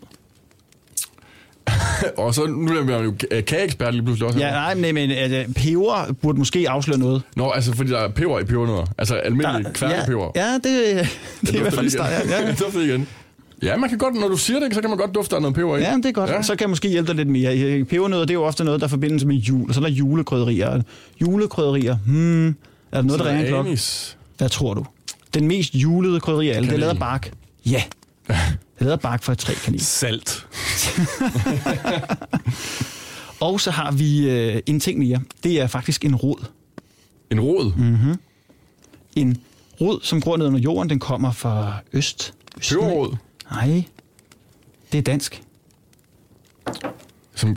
Og 2.17 2.35
så 2.35 2.47
nu 2.47 2.73
er 2.79 2.91
jeg 2.91 3.05
jo 3.05 3.15
øh, 3.31 3.45
kageekspert 3.45 3.95
lige 3.95 4.05
pludselig 4.05 4.27
også. 4.27 4.39
Ja, 4.39 4.51
nej, 4.51 4.75
men, 4.75 4.95
men 4.95 5.11
altså, 5.11 5.53
peber 5.57 6.15
burde 6.23 6.39
måske 6.39 6.71
afsløre 6.71 6.99
noget. 6.99 7.23
Nå, 7.37 7.51
altså, 7.51 7.77
fordi 7.77 7.91
der 7.91 7.99
er 7.99 8.09
peber 8.09 8.41
i 8.41 8.45
pebernødder. 8.45 8.87
Altså, 8.99 9.15
almindelig 9.15 9.67
kværnepeber. 9.75 10.31
ja, 10.37 10.47
ja, 10.47 10.55
det, 10.55 10.63
det 11.41 11.51
er 11.51 11.59
i 11.59 11.61
hvert 11.61 11.75
fald 11.75 11.91
start. 11.91 12.11
Ja, 12.11 12.41
ja. 12.41 12.47
det 12.51 12.61
dufter 12.61 12.81
igen. 12.81 13.09
Ja, 13.63 13.77
man 13.77 13.89
kan 13.89 13.99
godt, 13.99 14.15
når 14.15 14.29
du 14.29 14.37
siger 14.37 14.61
det, 14.61 14.75
så 14.75 14.81
kan 14.81 14.91
man 14.91 14.99
godt 14.99 15.15
dufte, 15.15 15.31
der 15.31 15.37
er 15.37 15.41
noget 15.41 15.55
peber 15.55 15.77
i. 15.77 15.81
Ja, 15.81 15.95
det 15.97 16.07
er 16.07 16.13
godt. 16.13 16.31
Ja. 16.31 16.43
Så 16.43 16.53
kan 16.53 16.61
jeg 16.61 16.71
måske 16.71 16.89
hjælpe 16.89 17.07
dig 17.09 17.17
lidt 17.17 17.29
mere. 17.29 17.85
Pebernødder, 17.85 18.25
det 18.25 18.31
er 18.31 18.35
jo 18.35 18.45
ofte 18.45 18.65
noget, 18.65 18.81
der 18.81 18.87
forbindes 18.89 19.25
med 19.25 19.35
jul, 19.37 19.69
og 19.69 19.75
så 19.75 19.81
er 19.81 19.85
der 19.85 19.91
julekrydderier. 19.91 20.83
Julekrydderier, 21.21 21.97
hmm, 22.07 22.47
er 22.49 22.53
der 22.93 23.03
noget, 23.03 23.19
der 23.21 23.25
Så 23.25 23.31
ringer 23.31 23.41
en 23.41 23.47
er 23.47 23.51
klokke? 23.51 23.69
anis. 23.69 24.17
Hvad 24.39 24.49
tror 24.49 24.75
du? 24.75 24.87
Den 25.35 25.49
mest 25.49 25.75
julede 25.75 26.21
krydderi 26.21 26.51
af 26.51 26.57
alle, 26.57 26.69
det 26.69 26.75
er 26.75 26.79
lavet 26.79 26.93
af 26.93 26.99
bark. 26.99 27.31
Ja, 27.67 27.83
det 28.29 28.35
er 28.79 28.85
lavet 28.85 28.93
af 28.93 29.01
bark 29.01 29.23
fra 29.23 29.33
et 29.33 29.39
træ 29.39 29.53
kanel. 29.65 29.81
Salt. 29.81 30.47
Og 33.41 33.61
så 33.61 33.71
har 33.71 33.93
vi 33.93 34.31
øh, 34.31 34.63
en 34.67 34.81
ting 34.81 34.99
mere. 34.99 35.21
Det 35.45 35.61
er 35.61 35.67
faktisk 35.67 36.05
en 36.05 36.17
rod. 36.17 36.45
En 37.31 37.41
rod. 37.41 37.73
Mm. 37.77 38.19
En 39.17 39.41
rod, 39.81 40.01
som 40.03 40.21
gror 40.21 40.37
ned 40.37 40.47
under 40.47 40.61
jorden, 40.61 40.91
den 40.91 40.99
kommer 40.99 41.33
fra 41.33 41.77
øst. 41.93 42.35
Peberrod. 42.71 43.17
Nej, 43.51 43.85
det 44.93 44.99
er 44.99 45.03
dansk. 45.03 45.43
Som 47.35 47.57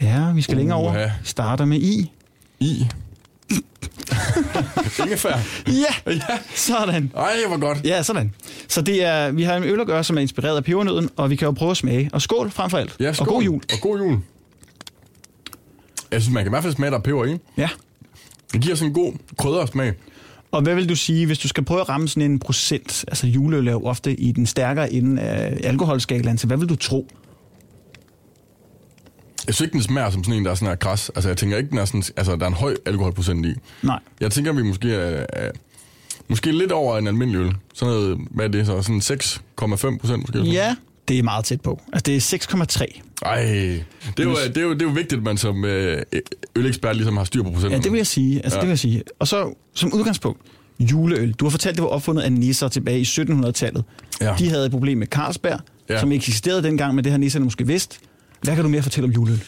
Ja, 0.00 0.32
vi 0.32 0.42
skal 0.42 0.56
længere 0.56 0.78
over. 0.78 1.10
Starter 1.24 1.64
med 1.64 1.80
I. 1.80 2.12
i. 2.60 2.86
Ingefær. 5.04 5.38
Ja, 5.66 6.12
Ja. 6.12 6.20
sådan. 6.54 7.12
Ej, 7.16 7.32
hvor 7.48 7.60
godt. 7.60 7.78
Ja, 7.84 8.02
sådan. 8.02 8.34
Så 8.68 8.82
det 8.82 9.04
er, 9.04 9.30
vi 9.30 9.42
har 9.42 9.56
en 9.56 9.64
øl 9.64 9.80
at 9.80 9.86
gøre, 9.86 10.04
som 10.04 10.16
er 10.16 10.20
inspireret 10.20 10.56
af 10.56 10.64
pebernøden, 10.64 11.10
og 11.16 11.30
vi 11.30 11.36
kan 11.36 11.46
jo 11.46 11.52
prøve 11.52 11.70
at 11.70 11.76
smage. 11.76 12.10
Og 12.12 12.22
skål 12.22 12.50
frem 12.50 12.70
for 12.70 12.78
alt. 12.78 12.96
Ja, 13.00 13.12
skål. 13.12 13.28
Og 13.28 13.34
god 13.34 13.42
jul. 13.42 13.60
Og 13.72 13.78
god 13.80 13.98
jul. 13.98 14.18
Jeg 16.12 16.22
synes, 16.22 16.34
man 16.34 16.42
kan 16.44 16.50
i 16.50 16.52
hvert 16.52 16.62
fald 16.62 16.74
smage, 16.74 16.90
der 16.90 16.98
er 16.98 17.02
peber 17.02 17.24
i. 17.24 17.36
Ja. 17.56 17.68
Det 18.52 18.60
giver 18.60 18.74
sådan 18.74 18.88
en 18.88 18.94
god 18.94 19.12
kryddersmag. 19.38 19.92
Og 20.52 20.62
hvad 20.62 20.74
vil 20.74 20.88
du 20.88 20.96
sige, 20.96 21.26
hvis 21.26 21.38
du 21.38 21.48
skal 21.48 21.64
prøve 21.64 21.80
at 21.80 21.88
ramme 21.88 22.08
sådan 22.08 22.30
en 22.30 22.38
procent? 22.38 23.04
Altså 23.08 23.26
juleøl 23.26 23.68
er 23.68 23.72
jo 23.72 23.80
ofte 23.84 24.14
i 24.20 24.32
den 24.32 24.46
stærkere 24.46 24.92
ende 24.92 25.22
af 25.22 25.60
alkoholskalaen, 25.64 26.38
så 26.38 26.46
hvad 26.46 26.56
vil 26.56 26.68
du 26.68 26.76
tro? 26.76 27.08
Jeg 29.50 29.54
synes 29.54 29.66
ikke, 29.66 29.72
den 29.72 29.82
smager 29.82 30.10
som 30.10 30.24
sådan 30.24 30.38
en, 30.38 30.44
der 30.44 30.50
er 30.50 30.54
sådan 30.54 30.68
her 30.68 30.76
kras. 30.76 31.10
Altså, 31.14 31.28
jeg 31.30 31.36
tænker 31.36 31.56
ikke, 31.56 31.70
den 31.70 31.78
er 31.78 31.84
sådan, 31.84 32.02
altså, 32.16 32.36
der 32.36 32.42
er 32.44 32.48
en 32.48 32.54
høj 32.54 32.76
alkoholprocent 32.86 33.46
i. 33.46 33.54
Nej. 33.82 33.98
Jeg 34.20 34.30
tænker, 34.30 34.52
vi 34.52 34.62
måske 34.62 34.94
er, 34.94 35.26
er 35.32 35.50
måske 36.28 36.52
lidt 36.52 36.72
over 36.72 36.98
en 36.98 37.06
almindelig 37.06 37.38
øl. 37.38 37.52
Sådan 37.74 37.94
noget, 37.94 38.18
hvad 38.30 38.44
er 38.44 38.48
det 38.48 38.66
så? 38.66 38.82
Sådan 38.82 38.98
6,5 38.98 39.98
procent 39.98 40.22
måske? 40.22 40.40
Ja, 40.50 40.76
det 41.08 41.18
er 41.18 41.22
meget 41.22 41.44
tæt 41.44 41.60
på. 41.60 41.80
Altså 41.92 42.02
det 42.06 42.16
er 42.16 42.84
6,3. 42.86 43.00
Ej, 43.22 43.42
det 43.44 43.84
er, 44.18 44.22
jo, 44.24 44.30
det, 44.36 44.56
er 44.56 44.62
jo, 44.62 44.72
det 44.72 44.82
er 44.82 44.86
jo 44.86 44.92
vigtigt, 44.92 45.18
at 45.18 45.22
man 45.22 45.36
som 45.36 45.64
øh, 45.64 46.02
ølekspert 46.56 46.96
ligesom 46.96 47.16
har 47.16 47.24
styr 47.24 47.42
på 47.42 47.50
procenten. 47.50 47.72
Ja, 47.72 47.82
det 47.82 47.92
vil 47.92 47.98
jeg 47.98 48.06
sige. 48.06 48.42
Altså, 48.44 48.56
Ja. 48.56 48.60
det 48.60 48.66
vil 48.66 48.72
jeg 48.72 48.78
sige. 48.78 49.02
Og 49.18 49.28
så 49.28 49.54
som 49.74 49.92
udgangspunkt, 49.94 50.40
juleøl. 50.80 51.32
Du 51.32 51.44
har 51.44 51.50
fortalt, 51.50 51.76
det 51.76 51.82
var 51.82 51.88
opfundet 51.88 52.22
af 52.22 52.32
nisser 52.32 52.68
tilbage 52.68 53.00
i 53.00 53.02
1700-tallet. 53.02 53.84
Ja. 54.20 54.34
De 54.38 54.48
havde 54.48 54.64
et 54.66 54.70
problem 54.70 54.98
med 54.98 55.06
Carlsberg, 55.06 55.60
ja. 55.88 56.00
som 56.00 56.12
eksisterede 56.12 56.62
dengang, 56.62 56.94
men 56.94 57.04
det 57.04 57.12
har 57.12 57.18
nisserne 57.18 57.44
måske 57.44 57.66
vidst. 57.66 58.00
Hvad 58.42 58.54
kan 58.54 58.64
du 58.64 58.70
mere 58.70 58.82
fortælle 58.82 59.06
om 59.06 59.12
juleøl? 59.12 59.40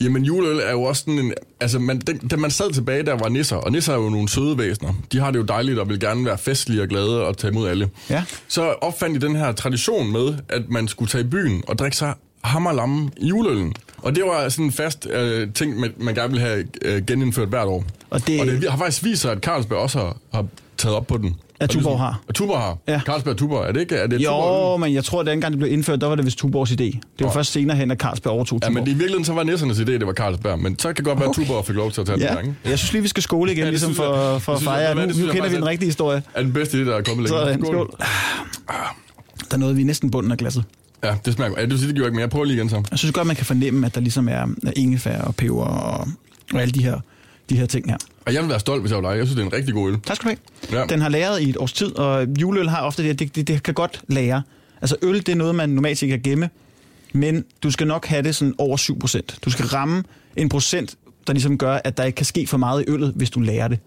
Jamen, 0.00 0.22
juleøl 0.24 0.58
er 0.64 0.70
jo 0.70 0.82
også 0.82 1.00
sådan 1.00 1.18
en... 1.18 1.32
Altså, 1.60 1.78
man, 1.78 1.98
den, 1.98 2.18
da 2.18 2.36
man 2.36 2.50
sad 2.50 2.72
tilbage, 2.72 3.02
der 3.02 3.12
var 3.14 3.28
nisser, 3.28 3.56
og 3.56 3.72
nisser 3.72 3.92
er 3.92 3.96
jo 3.96 4.08
nogle 4.10 4.28
søde 4.28 4.58
væsener. 4.58 4.92
De 5.12 5.18
har 5.20 5.30
det 5.30 5.38
jo 5.38 5.44
dejligt 5.44 5.78
og 5.78 5.88
vil 5.88 6.00
gerne 6.00 6.24
være 6.24 6.38
festlige 6.38 6.82
og 6.82 6.88
glade 6.88 7.26
og 7.26 7.36
tage 7.38 7.50
imod 7.52 7.68
alle. 7.68 7.90
Ja. 8.10 8.24
Så 8.48 8.62
opfandt 8.62 9.20
de 9.20 9.26
den 9.26 9.36
her 9.36 9.52
tradition 9.52 10.12
med, 10.12 10.34
at 10.48 10.62
man 10.68 10.88
skulle 10.88 11.08
tage 11.10 11.24
i 11.24 11.26
byen 11.26 11.62
og 11.66 11.78
drikke 11.78 11.96
sig 11.96 12.14
hammerlamme 12.44 13.10
i 13.16 13.26
juleøllen. 13.28 13.74
Og 13.98 14.14
det 14.16 14.24
var 14.24 14.48
sådan 14.48 14.64
en 14.64 14.72
fast 14.72 15.06
øh, 15.10 15.48
ting, 15.54 15.80
man, 15.80 15.92
man 15.96 16.14
gerne 16.14 16.28
ville 16.32 16.46
have 16.46 16.64
øh, 16.82 17.02
genindført 17.06 17.48
hvert 17.48 17.66
år. 17.66 17.84
Og 18.10 18.26
det- 18.26 18.40
og 18.40 18.46
det 18.46 18.70
har 18.70 18.78
faktisk 18.78 19.04
vist 19.04 19.22
sig, 19.22 19.32
at 19.32 19.38
Carlsberg 19.38 19.78
også 19.78 19.98
har, 19.98 20.16
har 20.34 20.46
taget 20.78 20.96
op 20.96 21.06
på 21.06 21.16
den. 21.16 21.36
Og 21.60 21.64
er 21.64 21.66
Tuborg 21.66 21.98
har. 21.98 22.20
At 22.28 22.34
Tuborg 22.34 22.58
har. 22.58 22.78
Ja. 22.88 23.00
Carlsberg 23.06 23.32
og 23.32 23.38
Tuborg. 23.38 23.64
Er 23.68 23.72
det 23.72 23.80
ikke? 23.80 23.96
Er 23.96 24.06
det 24.06 24.16
Jo, 24.20 24.30
Tuborg? 24.30 24.80
men 24.80 24.94
jeg 24.94 25.04
tror, 25.04 25.20
at 25.20 25.26
dengang 25.26 25.52
det 25.52 25.58
blev 25.58 25.72
indført, 25.72 26.00
der 26.00 26.06
var 26.06 26.14
det 26.14 26.24
vist 26.24 26.38
Tuborgs 26.38 26.70
idé. 26.70 26.74
Det 26.84 27.00
var 27.20 27.26
Nå. 27.26 27.32
først 27.32 27.52
senere 27.52 27.76
hen, 27.76 27.90
at 27.90 27.98
Carlsberg 27.98 28.32
overtog 28.32 28.58
Ja, 28.62 28.68
Tuborg. 28.68 28.82
men 28.84 28.90
i 28.90 28.94
virkeligheden 28.94 29.24
så 29.24 29.32
var 29.32 29.42
nissernes 29.42 29.78
idé, 29.78 29.84
det 29.92 30.06
var 30.06 30.12
Carlsberg. 30.12 30.58
Men 30.58 30.78
så 30.78 30.88
kan 30.88 30.96
det 30.96 31.04
godt 31.04 31.18
være, 31.18 31.24
at 31.28 31.30
Okay. 31.38 31.42
Tuborg 31.46 31.64
fik 31.66 31.76
lov 31.76 31.90
til 31.90 32.00
at 32.00 32.06
tage 32.06 32.16
den 32.18 32.26
Ja, 32.26 32.34
gang. 32.34 32.56
jeg 32.64 32.78
synes 32.78 32.92
lige, 32.92 33.02
vi 33.02 33.08
skal 33.08 33.22
skåle 33.22 33.52
igen, 33.52 33.58
Ja, 33.58 33.64
ja, 33.64 33.70
ligesom 33.70 33.88
synes 33.94 33.96
for, 33.96 34.38
for 34.38 34.52
at 34.54 34.62
fejre. 34.62 34.94
Nu, 34.94 35.00
nu 35.26 35.32
kender 35.32 35.48
vi 35.48 35.54
den 35.56 35.66
rigtige 35.66 35.86
historie. 35.88 36.22
er 36.34 36.42
den 36.42 36.52
bedste 36.52 36.82
idé, 36.82 36.84
der 36.86 36.96
er 36.96 37.02
kommet 37.02 37.30
længe. 37.30 37.44
Sådan, 37.44 37.64
skål. 37.64 37.94
Der 39.50 39.56
nåede 39.56 39.74
vi 39.76 39.82
næsten 39.82 40.10
bunden 40.10 40.32
af 40.32 40.38
glasset. 40.38 40.64
Ja, 41.04 41.14
det 41.24 41.32
smager 41.34 41.48
godt. 41.48 41.58
Ja, 41.58 41.62
det 41.62 41.70
vil 41.70 41.78
sige, 41.78 41.88
det 41.88 41.94
gjorde 41.96 42.08
ikke, 42.08 42.14
men 42.14 42.20
jeg 42.20 42.30
prøver 42.30 42.44
lige 42.44 42.56
igen 42.56 42.68
så. 42.68 42.82
Jeg 42.90 42.98
synes 42.98 43.12
godt, 43.12 43.26
man 43.26 43.36
kan 43.36 43.46
fornemme, 43.46 43.86
at 43.86 43.94
der 43.94 44.00
ligesom 44.00 44.28
er 44.28 44.32
er 44.66 44.72
ingefær 44.76 45.20
og 45.20 45.34
peber 45.36 45.64
og, 45.64 46.08
og 46.54 46.60
alle 46.60 46.72
de 46.72 46.82
her, 46.82 46.98
de 47.50 47.56
her 47.56 47.66
ting 47.66 47.90
her. 47.90 47.96
Og 48.26 48.34
jeg 48.34 48.42
vil 48.42 48.50
være 48.50 48.60
stolt, 48.60 48.82
hvis 48.82 48.92
jeg 48.92 49.02
var 49.02 49.10
dig. 49.10 49.18
Jeg 49.18 49.26
synes, 49.26 49.36
det 49.36 49.42
er 49.42 49.46
en 49.46 49.52
rigtig 49.52 49.74
god 49.74 49.90
øl. 49.90 50.00
Tak 50.00 50.16
skal 50.16 50.30
du 50.30 50.36
have. 50.70 50.80
Ja. 50.80 50.86
Den 50.86 51.00
har 51.00 51.08
lagret 51.08 51.42
i 51.42 51.50
et 51.50 51.56
års 51.56 51.72
tid, 51.72 51.96
og 51.96 52.26
juleøl 52.40 52.68
har 52.68 52.82
ofte 52.82 53.02
det, 53.02 53.18
det, 53.18 53.36
det, 53.36 53.48
det 53.48 53.62
kan 53.62 53.74
godt 53.74 54.02
lære. 54.08 54.42
Altså 54.80 54.96
øl, 55.02 55.16
det 55.16 55.28
er 55.28 55.36
noget, 55.36 55.54
man 55.54 55.68
normalt 55.68 56.02
ikke 56.02 56.12
kan 56.12 56.22
gemme, 56.22 56.50
men 57.12 57.44
du 57.62 57.70
skal 57.70 57.86
nok 57.86 58.06
have 58.06 58.22
det 58.22 58.36
sådan 58.36 58.54
over 58.58 58.76
7%. 59.36 59.38
Du 59.44 59.50
skal 59.50 59.66
ramme 59.66 60.04
en 60.36 60.48
procent, 60.48 60.96
der 61.26 61.32
ligesom 61.32 61.58
gør, 61.58 61.80
at 61.84 61.96
der 61.96 62.04
ikke 62.04 62.16
kan 62.16 62.26
ske 62.26 62.46
for 62.46 62.56
meget 62.56 62.82
i 62.82 62.90
øllet, 62.90 63.12
hvis 63.16 63.30
du 63.30 63.40
lærer 63.40 63.68
det. 63.68 63.78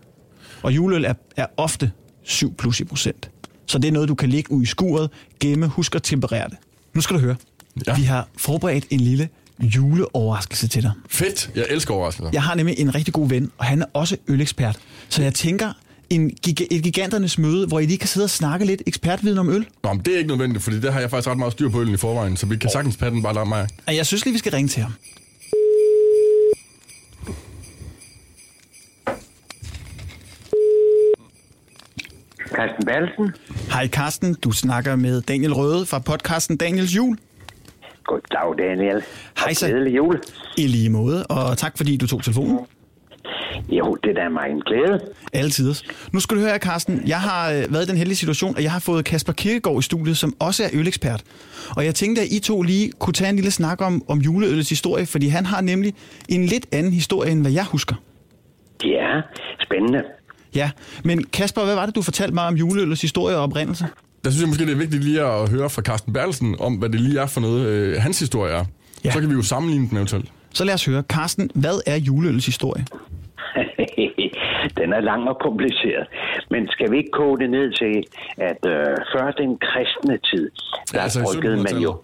Og 0.64 0.76
juleøl 0.76 1.06
er, 1.06 1.14
er 1.38 1.46
ofte 1.58 1.92
7 2.24 2.56
plus 2.56 2.80
i 2.80 2.84
procent. 2.84 3.30
Så 3.66 3.78
det 3.78 3.88
er 3.88 3.92
noget, 3.92 4.10
du 4.10 4.16
kan 4.16 4.30
ligge 4.30 4.52
ud 4.52 4.64
i 4.64 4.66
skuret, 4.66 5.10
gemme, 5.40 5.68
husk 5.68 5.96
at 5.96 6.04
temperere 6.04 6.50
det. 6.50 6.58
Nu 6.94 7.02
skal 7.02 7.16
du 7.16 7.22
høre. 7.22 7.36
Ja. 7.88 7.96
Vi 7.96 8.02
har 8.02 8.28
forberedt 8.38 8.86
en 8.90 9.00
lille 9.00 9.30
juleoverraskelse 9.60 10.68
til 10.68 10.84
dig. 10.84 10.92
Fedt. 11.10 11.50
Jeg 11.56 11.66
elsker 11.70 11.94
overraskelser. 11.94 12.30
Jeg 12.34 12.44
har 12.44 12.56
nemlig 12.56 12.80
en 12.80 12.96
rigtig 12.96 13.14
god 13.14 13.30
ven, 13.30 13.52
og 13.58 13.66
han 13.66 13.82
er 13.82 13.86
også 13.94 14.18
ølekspert. 14.28 14.80
Så 15.10 15.24
jeg 15.24 15.34
tænker, 15.34 15.74
en 16.10 16.32
giga- 16.48 16.68
et 16.72 16.84
giganternes 16.84 17.38
møde, 17.38 17.68
hvor 17.68 17.80
I 17.80 17.86
lige 17.86 17.98
kan 17.98 18.08
sidde 18.08 18.24
og 18.26 18.30
snakke 18.30 18.66
lidt 18.66 18.82
ekspertviden 18.88 19.38
om 19.38 19.50
øl. 19.50 19.66
Nå, 19.84 19.94
men 19.94 20.02
det 20.06 20.14
er 20.14 20.18
ikke 20.18 20.28
nødvendigt, 20.28 20.64
fordi 20.64 20.80
det 20.80 20.94
har 20.94 21.00
jeg 21.00 21.10
faktisk 21.10 21.30
ret 21.30 21.38
meget 21.38 21.52
styr 21.54 21.70
på 21.70 21.80
øllen 21.82 21.94
i 21.94 21.98
forvejen, 21.98 22.38
så 22.38 22.46
vi 22.46 22.58
kan 22.58 22.70
sagtens 22.70 22.98
patte 22.98 23.16
den 23.16 23.24
bare 23.24 23.34
der 23.34 23.44
mig. 23.44 23.68
Og 23.88 23.96
jeg 23.96 24.06
synes 24.06 24.26
lige, 24.26 24.34
vi 24.34 24.40
skal 24.40 24.52
ringe 24.52 24.68
til 24.70 24.82
ham. 24.84 24.94
Carsten 32.56 32.86
Balsen. 32.86 33.32
Hej 33.72 33.88
Karsten, 33.88 34.34
du 34.44 34.52
snakker 34.52 34.96
med 34.96 35.22
Daniel 35.22 35.54
Røde 35.54 35.86
fra 35.86 36.00
podcasten 36.00 36.58
Daniels 36.58 36.96
Jul. 36.96 37.18
Goddag, 38.04 38.58
Daniel. 38.58 39.04
Hej 39.40 39.54
så. 39.54 39.68
Glædelig 39.68 39.96
jul. 39.96 40.22
I 40.58 40.68
lige 40.68 40.90
måde, 40.90 41.26
og 41.26 41.58
tak 41.58 41.78
fordi 41.78 41.98
du 41.98 42.08
tog 42.08 42.24
telefonen. 42.24 42.60
Jo, 43.70 43.98
det 44.04 44.10
er 44.10 44.24
da 44.24 44.30
mig 44.30 44.50
en 44.50 44.62
glæde. 44.62 45.00
Altid. 45.34 45.76
Nu 46.14 46.20
skal 46.20 46.38
du 46.38 46.42
høre, 46.42 46.58
Carsten. 46.58 47.02
Jeg 47.08 47.20
har 47.22 47.52
øh, 47.52 47.74
været 47.74 47.86
i 47.86 47.90
den 47.90 47.98
heldige 47.98 48.16
situation, 48.16 48.58
at 48.58 48.64
jeg 48.64 48.72
har 48.72 48.80
fået 48.80 49.06
Kasper 49.06 49.34
Kirkegaard 49.34 49.80
i 49.80 49.82
studiet, 49.82 50.18
som 50.18 50.36
også 50.40 50.64
er 50.64 50.70
ølekspert. 50.74 51.24
Og 51.76 51.86
jeg 51.86 51.96
tænkte, 51.96 52.22
at 52.22 52.28
I 52.32 52.40
to 52.40 52.62
lige 52.62 52.92
kunne 52.92 53.14
tage 53.14 53.30
en 53.30 53.36
lille 53.36 53.52
snak 53.52 53.82
om, 53.82 54.04
om 54.08 54.20
juleølets 54.20 54.70
historie, 54.70 55.06
fordi 55.06 55.28
han 55.28 55.46
har 55.46 55.62
nemlig 55.62 55.94
en 56.30 56.46
lidt 56.46 56.66
anden 56.72 56.94
historie, 56.94 57.32
end 57.32 57.42
hvad 57.42 57.52
jeg 57.52 57.66
husker. 57.66 57.96
Ja, 58.84 59.22
spændende. 59.64 60.04
Ja, 60.56 60.72
men 61.04 61.24
Kasper, 61.24 61.66
hvad 61.66 61.76
var 61.76 61.86
det, 61.86 61.96
du 61.96 62.02
fortalte 62.02 62.34
mig 62.34 62.48
om 62.48 62.56
juleølets 62.56 63.02
historie 63.02 63.36
og 63.38 63.44
oprindelse? 63.44 63.86
Der 64.24 64.30
synes 64.30 64.42
jeg 64.42 64.50
måske, 64.50 64.66
det 64.66 64.74
er 64.74 64.78
vigtigt 64.78 65.04
lige 65.04 65.22
at 65.22 65.50
høre 65.50 65.70
fra 65.70 65.82
Carsten 65.82 66.14
Bertelsen 66.14 66.56
om, 66.60 66.74
hvad 66.76 66.90
det 66.90 67.00
lige 67.00 67.20
er 67.20 67.26
for 67.26 67.42
noget, 67.42 67.68
øh, 67.68 68.02
hans 68.02 68.20
historie 68.20 68.54
er. 68.54 68.66
Ja. 69.06 69.12
Så 69.12 69.20
kan 69.20 69.30
vi 69.30 69.36
jo 69.36 69.42
sammenligne 69.42 69.90
den 69.90 69.98
eventuelt. 69.98 70.30
Så 70.54 70.64
lad 70.66 70.74
os 70.74 70.86
høre. 70.86 71.04
Carsten, 71.10 71.52
hvad 71.56 71.78
er 71.86 71.96
juleølets 71.96 72.46
historie? 72.46 72.86
den 74.82 74.94
er 74.94 75.02
lang 75.02 75.30
og 75.30 75.38
kompliceret. 75.40 76.08
Men 76.50 76.68
skal 76.68 76.92
vi 76.92 76.98
ikke 76.98 77.12
koge 77.12 77.40
det 77.40 77.50
ned 77.50 77.72
til, 77.72 78.04
at 78.38 78.62
øh, 78.66 78.98
før 79.14 79.32
den 79.32 79.58
kristne 79.58 80.18
tid, 80.32 80.52
der 80.92 80.98
Ja, 80.98 81.04
altså 81.04 81.20
bryggede 81.24 81.58
man 81.58 81.78
jo... 81.78 82.02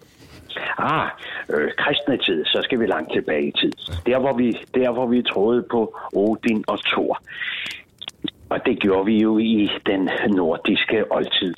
Ah, 0.78 1.08
øh, 1.54 1.68
kristne 1.78 2.16
tid, 2.26 2.44
så 2.44 2.60
skal 2.62 2.80
vi 2.80 2.86
langt 2.86 3.12
tilbage 3.12 3.48
i 3.48 3.52
tid. 3.60 3.72
Der 4.06 4.18
hvor 4.18 4.36
vi, 4.36 4.48
der, 4.74 4.90
hvor 4.92 5.06
vi 5.06 5.22
troede 5.22 5.64
på 5.70 5.98
Odin 6.12 6.64
og 6.66 6.78
Thor. 6.84 7.22
Og 8.50 8.66
det 8.66 8.80
gjorde 8.80 9.06
vi 9.06 9.20
jo 9.22 9.38
i 9.38 9.70
den 9.86 10.10
nordiske 10.26 11.12
oldtid. 11.12 11.54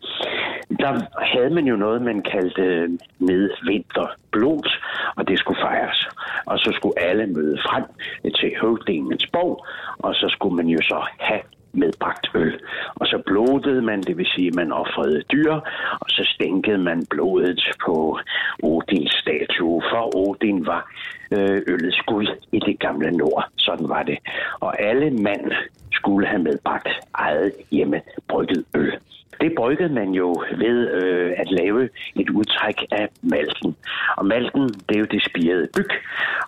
Der 0.79 0.93
havde 1.33 1.51
man 1.55 1.65
jo 1.65 1.77
noget, 1.77 2.03
man 2.03 2.23
kaldte 2.23 2.63
øh, 2.63 2.91
nedvinterblod, 3.19 4.69
og 5.17 5.29
det 5.29 5.39
skulle 5.39 5.61
fejres. 5.61 6.09
Og 6.47 6.59
så 6.59 6.73
skulle 6.75 6.99
alle 6.99 7.27
møde 7.27 7.59
frem 7.67 7.85
til 8.35 8.53
høvdingens 8.61 9.27
borg, 9.33 9.67
og 9.99 10.15
så 10.15 10.27
skulle 10.29 10.57
man 10.57 10.67
jo 10.67 10.79
så 10.83 11.07
have 11.19 11.41
med 11.73 11.93
medbragt 11.93 12.27
øl. 12.35 12.61
Og 12.95 13.07
så 13.07 13.23
blodede 13.27 13.83
man, 13.83 14.01
det 14.03 14.17
vil 14.17 14.27
sige, 14.27 14.49
at 14.49 14.55
man 14.55 14.73
offrede 14.73 15.23
dyr, 15.33 15.53
og 16.01 16.09
så 16.09 16.23
stænkede 16.35 16.79
man 16.79 17.07
blodet 17.11 17.61
på 17.85 18.19
Odins 18.63 19.13
statue, 19.13 19.83
for 19.91 20.17
Odin 20.17 20.67
var 20.67 20.93
øh, 21.31 21.63
øllets 21.67 22.01
gud 22.07 22.27
i 22.53 22.59
det 22.59 22.79
gamle 22.79 23.11
nord. 23.11 23.45
Sådan 23.57 23.89
var 23.89 24.03
det. 24.03 24.19
Og 24.61 24.81
alle 24.83 25.11
mand 25.11 25.53
skulle 25.93 26.27
have 26.27 26.43
medbragt 26.43 26.89
eget 27.15 27.53
hjemmebrygget 27.71 28.65
øl. 28.75 28.93
Det 29.41 29.53
bryggede 29.57 29.95
man 29.95 30.11
jo 30.11 30.45
ved 30.59 30.79
øh, 30.91 31.33
at 31.37 31.51
lave 31.51 31.89
et 32.17 32.31
udtræk 32.31 32.79
af 32.91 33.09
malten. 33.23 33.77
Og 34.17 34.27
malten, 34.27 34.63
det 34.63 34.95
er 34.97 34.99
jo 34.99 35.07
det 35.11 35.23
spirede 35.31 35.69
byg, 35.77 35.91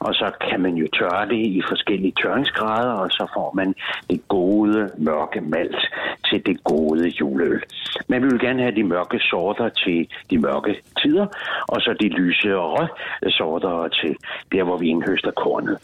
og 0.01 0.15
så 0.15 0.31
kan 0.51 0.61
man 0.61 0.75
jo 0.75 0.87
tørre 0.99 1.29
det 1.29 1.47
i 1.47 1.63
forskellige 1.69 2.13
tørringsgrader, 2.23 2.93
og 2.93 3.11
så 3.11 3.31
får 3.35 3.53
man 3.55 3.75
det 4.11 4.29
gode, 4.29 4.91
mørke 4.99 5.41
malt 5.41 5.91
til 6.31 6.47
det 6.47 6.65
gode 6.65 7.09
juleøl. 7.09 7.63
Man 8.09 8.23
vil 8.23 8.39
gerne 8.39 8.63
have 8.63 8.75
de 8.75 8.85
mørke 8.85 9.19
sorter 9.19 9.69
til 9.69 10.09
de 10.31 10.39
mørke 10.39 10.83
tider, 11.03 11.27
og 11.69 11.81
så 11.81 11.97
de 12.01 12.09
lyse 12.09 12.57
og 12.57 12.79
røde 12.79 13.33
sorter 13.33 13.89
til 13.89 14.17
der, 14.53 14.63
hvor 14.65 14.77
vi 14.77 14.87
indhøster 14.89 15.31
kornet. 15.31 15.79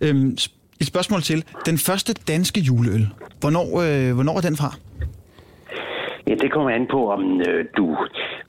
Øhm, 0.00 0.36
et 0.80 0.86
spørgsmål 0.86 1.22
til. 1.22 1.44
Den 1.66 1.78
første 1.78 2.14
danske 2.14 2.60
juleøl. 2.60 3.08
Hvornår, 3.40 3.66
øh, 3.80 4.14
hvornår 4.14 4.36
er 4.36 4.40
den 4.40 4.56
fra? 4.56 4.74
Ja, 6.28 6.34
det 6.34 6.52
kommer 6.52 6.70
an 6.70 6.86
på, 6.90 7.10
om 7.10 7.40
øh, 7.48 7.64
du 7.76 7.96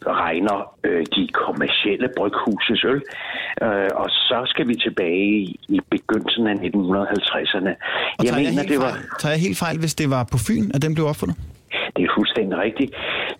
regner 0.07 0.57
øh, 0.83 1.05
de 1.15 1.27
kommercielle 1.33 2.09
bryghuses 2.17 2.83
øl. 2.83 3.01
Øh, 3.65 3.89
og 4.01 4.09
så 4.09 4.43
skal 4.45 4.67
vi 4.67 4.75
tilbage 4.75 5.27
i, 5.75 5.79
begyndelsen 5.91 6.47
af 6.47 6.53
1950'erne. 6.53 7.71
Og 8.17 8.25
Jeg 8.25 8.25
jeg 8.25 8.33
mener, 8.35 8.51
helt 8.51 8.69
det 8.69 8.79
var, 8.79 8.89
fejl, 8.89 9.03
tager 9.19 9.33
jeg 9.33 9.41
helt 9.41 9.57
fejl, 9.57 9.79
hvis 9.79 9.95
det 9.95 10.09
var 10.09 10.23
på 10.31 10.37
Fyn, 10.47 10.65
at 10.73 10.81
den 10.81 10.93
blev 10.95 11.05
opfundet? 11.05 11.37
Det 11.95 12.03
er 12.03 12.11
fuldstændig 12.17 12.57
rigtigt. 12.57 12.91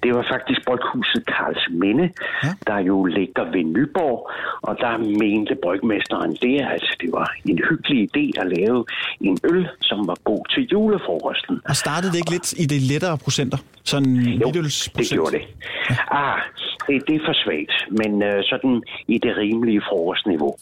Det 0.08 0.16
var 0.16 0.26
faktisk 0.36 0.60
Bryghuset 0.68 1.24
Karls 1.34 1.64
Minde, 1.82 2.08
ja. 2.44 2.52
der 2.68 2.80
jo 2.90 3.06
ligger 3.06 3.44
ved 3.54 3.64
Nyborg, 3.76 4.20
og 4.68 4.74
der 4.84 4.94
mente 5.24 5.54
brygmesteren 5.64 6.32
det, 6.46 6.58
at 6.76 6.86
det 7.02 7.10
var 7.18 7.28
en 7.46 7.60
hyggelig 7.70 8.00
idé 8.08 8.26
at 8.42 8.48
lave 8.58 8.86
en 9.22 9.38
øl, 9.52 9.68
som 9.82 10.08
var 10.08 10.18
god 10.24 10.44
til 10.54 10.64
julefrokosten. 10.72 11.62
Og 11.70 11.76
startede 11.76 12.12
det 12.12 12.18
ikke 12.18 12.32
lidt 12.32 12.50
i 12.64 12.66
det 12.74 12.82
lettere 12.92 13.18
procenter? 13.18 13.58
Sådan 13.84 14.16
Jo, 14.42 14.48
det 14.98 15.10
gjorde 15.12 15.32
det. 15.38 15.44
Ah, 16.12 16.40
det, 16.88 16.96
det 17.08 17.16
er 17.16 17.24
for 17.30 17.36
svagt, 17.44 17.76
men 18.00 18.12
øh, 18.24 18.44
sådan 18.52 18.84
i 19.08 19.18
det 19.26 19.34
rimelige 19.38 19.82
frokostniveau. 19.90 20.54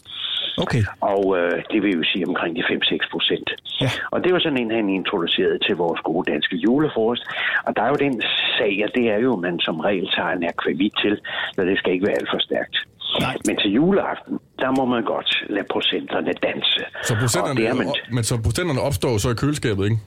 Okay. 0.64 0.82
Og 1.00 1.22
øh, 1.38 1.62
det 1.72 1.82
vil 1.82 1.92
jo 1.98 2.04
sige 2.12 2.28
omkring 2.28 2.56
de 2.56 2.62
5-6 2.62 3.10
procent. 3.10 3.48
Ja. 3.80 3.90
Og 4.10 4.24
det 4.24 4.32
var 4.32 4.38
sådan 4.38 4.58
en, 4.58 4.70
han 4.70 4.88
introducerede 4.88 5.58
til 5.66 5.74
vores 5.76 6.00
gode 6.00 6.32
danske 6.32 6.56
julefrokost. 6.56 7.24
Og 7.66 7.76
der 7.76 7.82
er 7.82 7.88
jo 7.88 7.98
den 8.06 8.22
sag, 8.58 8.72
at 8.86 8.90
det 8.94 9.06
er 9.14 9.18
jo, 9.26 9.32
at 9.32 9.40
man 9.40 9.60
som 9.60 9.80
regel 9.80 10.08
tager 10.16 10.32
en 10.38 10.44
akvavit 10.44 10.94
til, 11.02 11.14
så 11.54 11.60
det 11.68 11.78
skal 11.78 11.92
ikke 11.92 12.06
være 12.06 12.16
alt 12.20 12.30
for 12.34 12.38
stærkt. 12.48 12.76
Nej. 13.20 13.36
Men 13.46 13.56
til 13.56 13.70
juleaften, 13.70 14.38
der 14.58 14.70
må 14.78 14.84
man 14.84 15.02
godt 15.04 15.30
lade 15.48 15.66
procenterne 15.70 16.32
danse. 16.48 16.80
Så 17.02 17.12
Og 17.12 17.16
det 17.16 17.16
er 17.16 17.20
procenterne, 17.20 17.78
man, 17.78 17.86
men 18.10 18.24
så 18.24 18.34
procenterne 18.42 18.80
opstår 18.80 19.18
så 19.18 19.30
i 19.30 19.34
køleskabet, 19.34 19.84
ikke? 19.84 19.98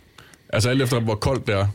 Altså 0.53 0.69
alt 0.69 0.81
efter, 0.81 0.99
hvor 0.99 1.15
koldt 1.15 1.47
det 1.47 1.55
er. 1.55 1.67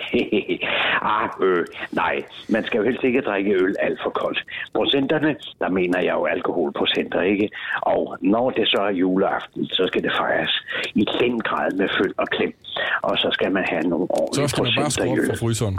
ah, 1.12 1.28
øh, 1.42 1.66
nej, 1.92 2.24
man 2.48 2.64
skal 2.64 2.78
jo 2.78 2.84
helst 2.84 3.04
ikke 3.04 3.20
drikke 3.20 3.52
øl 3.52 3.74
alt 3.80 4.00
for 4.02 4.10
koldt. 4.10 4.44
Procenterne, 4.74 5.36
der 5.60 5.68
mener 5.68 6.00
jeg 6.00 6.14
jo 6.14 6.24
alkoholprocenter, 6.24 7.20
ikke? 7.22 7.50
Og 7.82 8.18
når 8.20 8.50
det 8.50 8.68
så 8.68 8.80
er 8.80 8.90
juleaften, 8.90 9.66
så 9.66 9.84
skal 9.86 10.02
det 10.02 10.12
fejres 10.20 10.64
i 10.94 11.04
den 11.20 11.40
grad 11.40 11.70
med 11.70 11.88
føl 11.98 12.14
og 12.16 12.28
klem. 12.28 12.54
Og 13.02 13.18
så 13.18 13.28
skal 13.32 13.52
man 13.52 13.64
have 13.68 13.82
nogle 13.82 14.06
Så 14.06 14.20
ordentlige 14.20 14.48
skal 14.48 14.62
man 14.62 14.72
bare 14.76 14.84
procenter 14.84 15.14
skrue 15.14 15.30
op 15.30 15.38
for 15.38 15.46
fryseren. 15.46 15.78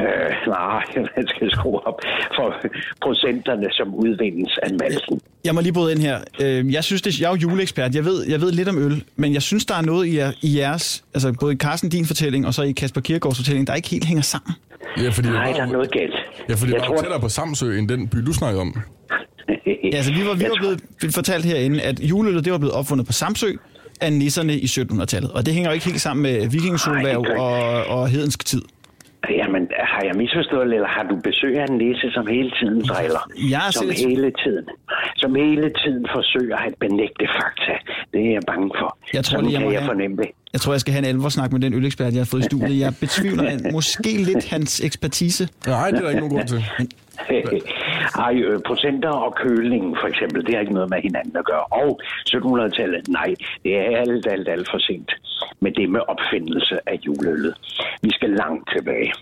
Øh, 0.00 0.30
nej, 0.56 0.82
man 1.16 1.26
skal 1.28 1.50
skrue 1.50 1.86
op 1.86 1.98
for 2.36 2.54
procenterne, 3.02 3.66
som 3.70 3.94
udvindes 3.94 4.58
af 4.62 4.70
malsen. 4.80 5.20
Jeg 5.44 5.54
må 5.54 5.60
lige 5.60 5.72
bryde 5.72 5.92
ind 5.92 6.00
her. 6.00 6.18
Øh, 6.40 6.72
Jeg 6.72 6.84
synes, 6.84 7.02
det, 7.02 7.20
jeg 7.20 7.26
er 7.26 7.30
jo 7.30 7.36
juleekspert. 7.36 7.94
Jeg 7.94 8.04
ved, 8.04 8.26
jeg 8.28 8.40
ved 8.40 8.52
lidt 8.52 8.68
om 8.68 8.78
øl, 8.86 9.04
men 9.16 9.34
jeg 9.34 9.42
synes, 9.42 9.66
der 9.66 9.74
er 9.74 9.82
noget 9.82 10.06
i, 10.06 10.16
jer, 10.16 10.32
i 10.42 10.58
jeres, 10.58 11.04
altså 11.14 11.32
både 11.40 11.52
i 11.54 11.56
Carsten, 11.56 11.88
din 11.90 12.06
fortælling, 12.06 12.46
og 12.46 12.54
så 12.54 12.62
i 12.62 12.72
Kasper 12.72 13.00
Kiergaards 13.00 13.36
fortælling, 13.38 13.66
der 13.66 13.74
ikke 13.74 13.88
helt 13.88 14.04
hænger 14.04 14.22
sammen. 14.22 14.52
Ja, 15.02 15.08
fordi 15.08 15.28
Nej, 15.28 15.46
det 15.46 15.54
der 15.56 15.62
er 15.62 15.66
var, 15.66 15.72
noget 15.72 15.90
galt. 15.92 16.14
ja, 16.48 16.54
fordi 16.54 16.66
det 16.66 16.72
jeg 16.72 16.80
var 16.80 16.86
tror, 16.86 16.96
tættere 16.96 17.20
på 17.20 17.28
Samsø, 17.28 17.78
end 17.78 17.88
den 17.88 18.08
by, 18.08 18.18
du 18.18 18.32
snakkede 18.32 18.60
om. 18.60 18.74
Ja, 19.92 19.96
altså, 19.96 20.12
vi 20.12 20.26
var, 20.26 20.34
vi 20.34 20.42
Jeg 20.42 20.50
var 20.50 20.56
tror- 20.56 20.76
blevet 20.98 21.14
fortalt 21.14 21.44
herinde, 21.44 21.80
at 21.82 22.00
juleøllet 22.00 22.44
det 22.44 22.52
var 22.52 22.58
blevet 22.58 22.74
opfundet 22.74 23.06
på 23.06 23.12
Samsø 23.12 23.52
af 24.00 24.12
nisserne 24.12 24.54
i 24.58 24.64
1700-tallet. 24.64 25.30
Og 25.30 25.46
det 25.46 25.54
hænger 25.54 25.70
jo 25.70 25.74
ikke 25.74 25.86
helt 25.86 26.00
sammen 26.00 26.22
med 26.22 26.48
vikingesolværv 26.48 27.24
og, 27.38 27.84
og 27.98 28.08
hedensk 28.08 28.46
tid. 28.46 28.62
Jamen, 29.30 29.68
har 29.94 30.02
jeg 30.08 30.14
misforstået, 30.16 30.74
eller 30.74 30.88
har 30.88 31.02
du 31.10 31.16
besøg 31.28 31.58
af 31.58 31.64
en 31.70 31.78
nisse, 31.78 32.10
som 32.10 32.26
hele 32.26 32.50
tiden 32.60 32.80
driller? 32.90 33.22
Jeg 33.54 33.62
er 33.68 33.70
som 33.70 33.86
selv- 33.92 34.08
hele 34.08 34.32
tiden. 34.44 34.66
Som 35.16 35.34
hele 35.34 35.66
tiden 35.82 36.06
forsøger 36.16 36.56
at 36.56 36.74
benægte 36.80 37.26
fakta. 37.38 37.72
Det 38.12 38.20
er 38.28 38.32
jeg 38.32 38.42
bange 38.46 38.70
for. 38.80 38.98
Jeg 39.14 39.24
tror 39.24 39.30
Sådan 39.36 39.44
lige, 39.44 39.54
jeg 39.54 39.62
kan 39.62 39.72
jeg 39.72 39.80
have- 39.80 39.88
fornemme 39.92 40.16
det. 40.16 40.28
Jeg 40.52 40.60
tror, 40.60 40.72
jeg 40.72 40.80
skal 40.80 40.92
have 40.94 41.02
en 41.08 41.08
alvorsnak 41.14 41.52
med 41.52 41.60
den 41.60 41.74
ølekspert, 41.74 42.12
jeg 42.12 42.20
har 42.20 42.30
fået 42.32 42.40
i 42.40 42.44
studiet. 42.44 42.80
Jeg 42.80 42.92
betvivler 43.04 43.44
at 43.54 43.72
måske 43.72 44.10
lidt 44.30 44.44
hans 44.50 44.80
ekspertise. 44.80 45.48
Nej, 45.66 45.90
det 45.90 45.98
er 45.98 46.02
der 46.02 46.08
ikke 46.08 46.20
nogen 46.20 46.34
grund 46.36 46.48
til. 46.48 46.64
Ej, 48.26 48.34
øh, 48.48 48.60
procenter 48.66 49.08
og 49.08 49.34
køling 49.44 49.84
for 50.00 50.08
eksempel, 50.08 50.46
det 50.46 50.54
har 50.54 50.60
ikke 50.60 50.72
noget 50.74 50.90
med 50.90 51.00
hinanden 51.02 51.36
at 51.36 51.44
gøre. 51.44 51.64
Og 51.82 52.00
1700-tallet, 52.30 53.08
nej, 53.08 53.28
det 53.64 53.72
er 53.78 53.96
alt, 54.02 54.26
alt, 54.32 54.48
alt 54.48 54.68
for 54.72 54.78
sent 54.78 55.10
med 55.60 55.72
det 55.72 55.90
med 55.90 56.00
opfindelse 56.08 56.74
af 56.86 56.96
juleøllet. 57.06 57.54
Vi 58.02 58.10
skal 58.12 58.30
langt 58.30 58.64
tilbage. 58.76 59.12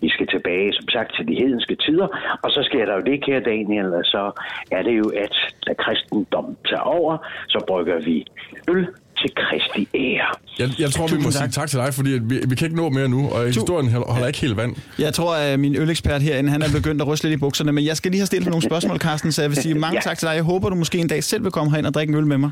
Vi 0.00 0.08
skal 0.08 0.26
tilbage, 0.26 0.72
som 0.72 0.88
sagt, 0.88 1.10
til 1.16 1.28
de 1.28 1.34
hedenske 1.34 1.74
tider, 1.84 2.08
og 2.42 2.50
så 2.50 2.60
sker 2.68 2.84
der 2.86 2.94
jo 2.94 3.02
det, 3.10 3.24
kære 3.24 3.40
Daniel, 3.40 3.94
og 4.00 4.04
så 4.04 4.22
er 4.70 4.82
det 4.82 4.94
jo, 4.98 5.06
at 5.24 5.34
da 5.66 5.72
kristendom 5.84 6.56
tager 6.68 6.86
over, 6.98 7.12
så 7.48 7.64
brygger 7.68 8.00
vi 8.00 8.26
øl 8.68 8.86
til 9.20 9.30
Kristi 9.34 9.88
ære. 9.94 10.30
Jeg, 10.58 10.68
jeg 10.78 10.90
tror, 10.90 11.06
vi 11.06 11.16
må 11.16 11.16
Tusind 11.16 11.32
sige 11.32 11.42
tak. 11.42 11.52
tak 11.52 11.68
til 11.68 11.78
dig, 11.78 11.94
fordi 11.94 12.14
at 12.14 12.22
vi, 12.30 12.36
vi 12.48 12.54
kan 12.56 12.64
ikke 12.68 12.76
nå 12.76 12.88
mere 12.88 13.08
nu, 13.08 13.20
og 13.34 13.46
historien 13.46 13.88
holder 13.92 14.26
ikke 14.26 14.40
helt 14.40 14.56
vand. 14.56 14.72
Jeg 14.98 15.14
tror, 15.14 15.34
at 15.34 15.60
min 15.60 15.76
ølekspert 15.76 16.22
herinde, 16.22 16.50
han 16.50 16.62
er 16.62 16.70
begyndt 16.78 17.02
at 17.02 17.08
ryste 17.08 17.28
lidt 17.28 17.38
i 17.38 17.40
bukserne, 17.40 17.72
men 17.72 17.84
jeg 17.84 17.96
skal 17.96 18.10
lige 18.10 18.20
have 18.20 18.26
stillet 18.26 18.48
nogle 18.50 18.62
spørgsmål, 18.62 18.98
Carsten, 18.98 19.32
så 19.32 19.42
jeg 19.42 19.50
vil 19.50 19.56
sige 19.56 19.74
mange 19.74 19.96
Ja. 19.96 20.00
tak 20.00 20.18
til 20.18 20.28
dig. 20.28 20.34
Jeg 20.34 20.42
håber, 20.42 20.68
du 20.68 20.74
måske 20.76 20.98
en 20.98 21.08
dag 21.08 21.24
selv 21.24 21.42
vil 21.44 21.52
komme 21.52 21.70
herind 21.70 21.86
og 21.86 21.94
drikke 21.94 22.10
en 22.10 22.18
øl 22.18 22.26
med 22.26 22.38
mig. 22.38 22.50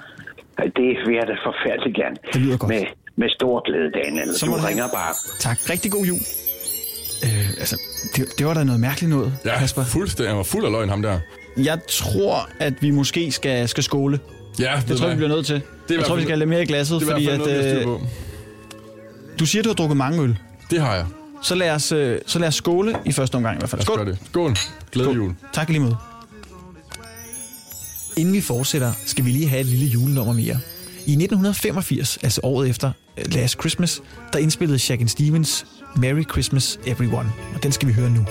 Det 0.77 0.91
vil 1.07 1.15
jeg 1.15 1.27
da 1.27 1.35
forfærdeligt 1.45 1.97
gerne. 1.97 2.17
Det 2.33 2.41
lyder 2.41 2.57
godt. 2.59 2.69
Med, 2.73 2.85
med 3.17 3.29
stor 3.37 3.63
glæde, 3.67 3.91
Daniel. 4.05 4.39
Så 4.39 4.47
du 4.47 4.53
ringer 4.53 4.89
bare. 4.89 5.15
Tak. 5.41 5.59
Rigtig 5.71 5.93
god 5.93 6.05
jul. 6.07 6.19
Øh, 7.25 7.51
altså, 7.51 7.77
det, 8.17 8.39
det 8.39 8.47
var 8.47 8.55
da 8.55 8.65
noget 8.65 8.81
mærkeligt 8.81 9.11
noget, 9.11 9.33
Ja, 9.45 9.59
Kasper. 9.59 9.85
fuldstændig. 9.85 10.31
Han 10.31 10.37
var 10.37 10.43
fuld 10.43 10.65
af 10.65 10.71
løgn, 10.73 10.89
ham 10.89 11.03
der. 11.03 11.19
Jeg 11.57 11.79
tror, 11.89 12.49
at 12.61 12.83
vi 12.83 12.91
måske 12.91 13.33
skal, 13.33 13.69
skal 13.69 13.85
skåle. 13.85 14.21
Ja, 14.59 14.83
Det 14.89 14.97
tror 14.97 15.07
jeg, 15.07 15.17
vi 15.17 15.17
bliver 15.17 15.37
nødt 15.37 15.47
til. 15.47 15.57
i 15.91 15.95
Jeg 15.95 16.05
tror, 16.05 16.15
vi 16.17 16.23
skal 16.23 16.31
have 16.31 16.39
lidt 16.39 16.49
mere 16.49 16.63
i 16.63 16.67
glasset, 16.67 17.01
Det 17.01 17.09
fordi 17.09 17.27
at, 17.29 17.39
noget, 17.39 17.87
øh, 17.87 17.87
du 19.41 19.47
siger, 19.47 19.63
du 19.63 19.69
har 19.69 19.75
drukket 19.75 19.97
mange 19.97 20.23
øl. 20.23 20.39
Det 20.71 20.81
har 20.81 20.95
jeg. 20.95 21.07
Så 21.43 21.55
lad, 21.55 21.71
os, 21.71 21.93
øh, 21.93 22.19
så 22.27 22.39
lad 22.39 22.49
os 22.49 22.55
skåle 22.55 22.97
i 23.07 23.13
første 23.13 23.35
omgang 23.35 23.57
i 23.57 23.59
hvert 23.59 23.71
fald. 23.71 23.97
Gøre 23.97 24.05
det. 24.07 24.19
Skål. 24.31 24.57
Glædelig 24.93 25.17
jul. 25.17 25.35
Tak 25.53 25.69
lige 25.69 25.81
måde. 25.81 25.97
Inden 28.17 28.35
vi 28.35 28.41
fortsætter, 28.41 28.93
skal 29.07 29.25
vi 29.25 29.31
lige 29.31 29.49
have 29.49 29.61
et 29.61 29.67
lille 29.67 29.87
julenummer 29.87 30.33
mere. 30.33 30.59
I 31.11 31.13
1985, 31.13 32.19
altså 32.23 32.41
året 32.45 32.71
efter 32.71 32.93
øh, 33.19 33.25
Last 33.35 33.61
Christmas, 33.61 34.03
der 34.33 34.39
indspillede 34.39 34.79
Shakin' 34.79 35.09
Stevens 35.09 35.67
Merry 35.97 36.23
Christmas 36.31 36.79
Everyone, 36.87 37.33
og 37.55 37.63
den 37.63 37.73
skal 37.73 37.89
vi 37.89 37.93
høre 37.93 38.11
nu. 38.11 38.27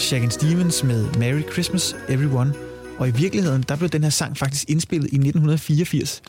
Det 0.00 0.32
Stevens 0.32 0.84
med 0.84 1.14
Merry 1.18 1.42
Christmas 1.52 1.96
Everyone. 2.08 2.54
Og 2.98 3.08
i 3.08 3.10
virkeligheden, 3.10 3.62
der 3.68 3.76
blev 3.76 3.88
den 3.88 4.02
her 4.02 4.10
sang 4.10 4.36
faktisk 4.36 4.70
indspillet 4.70 5.06
i 5.12 5.14
1984. 5.14 6.22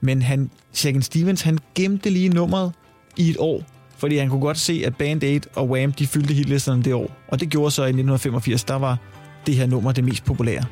Men 0.00 0.22
han, 0.22 0.50
Shagan 0.72 1.02
Stevens, 1.02 1.42
han 1.42 1.58
gemte 1.74 2.10
lige 2.10 2.28
nummeret 2.28 2.72
i 3.16 3.30
et 3.30 3.36
år, 3.38 3.62
fordi 3.96 4.16
han 4.16 4.28
kunne 4.28 4.40
godt 4.40 4.58
se, 4.58 4.82
at 4.86 4.96
Band 4.96 5.22
Aid 5.22 5.40
og 5.54 5.70
Wham, 5.70 5.92
de 5.92 6.06
fyldte 6.06 6.34
hitlisterne 6.34 6.82
det 6.82 6.94
år. 6.94 7.16
Og 7.28 7.40
det 7.40 7.48
gjorde 7.50 7.70
så 7.70 7.82
i 7.82 7.84
1985, 7.84 8.64
der 8.64 8.74
var 8.74 8.98
det 9.46 9.56
her 9.56 9.66
nummer 9.66 9.92
det 9.92 10.04
mest 10.04 10.24
populære. 10.24 10.64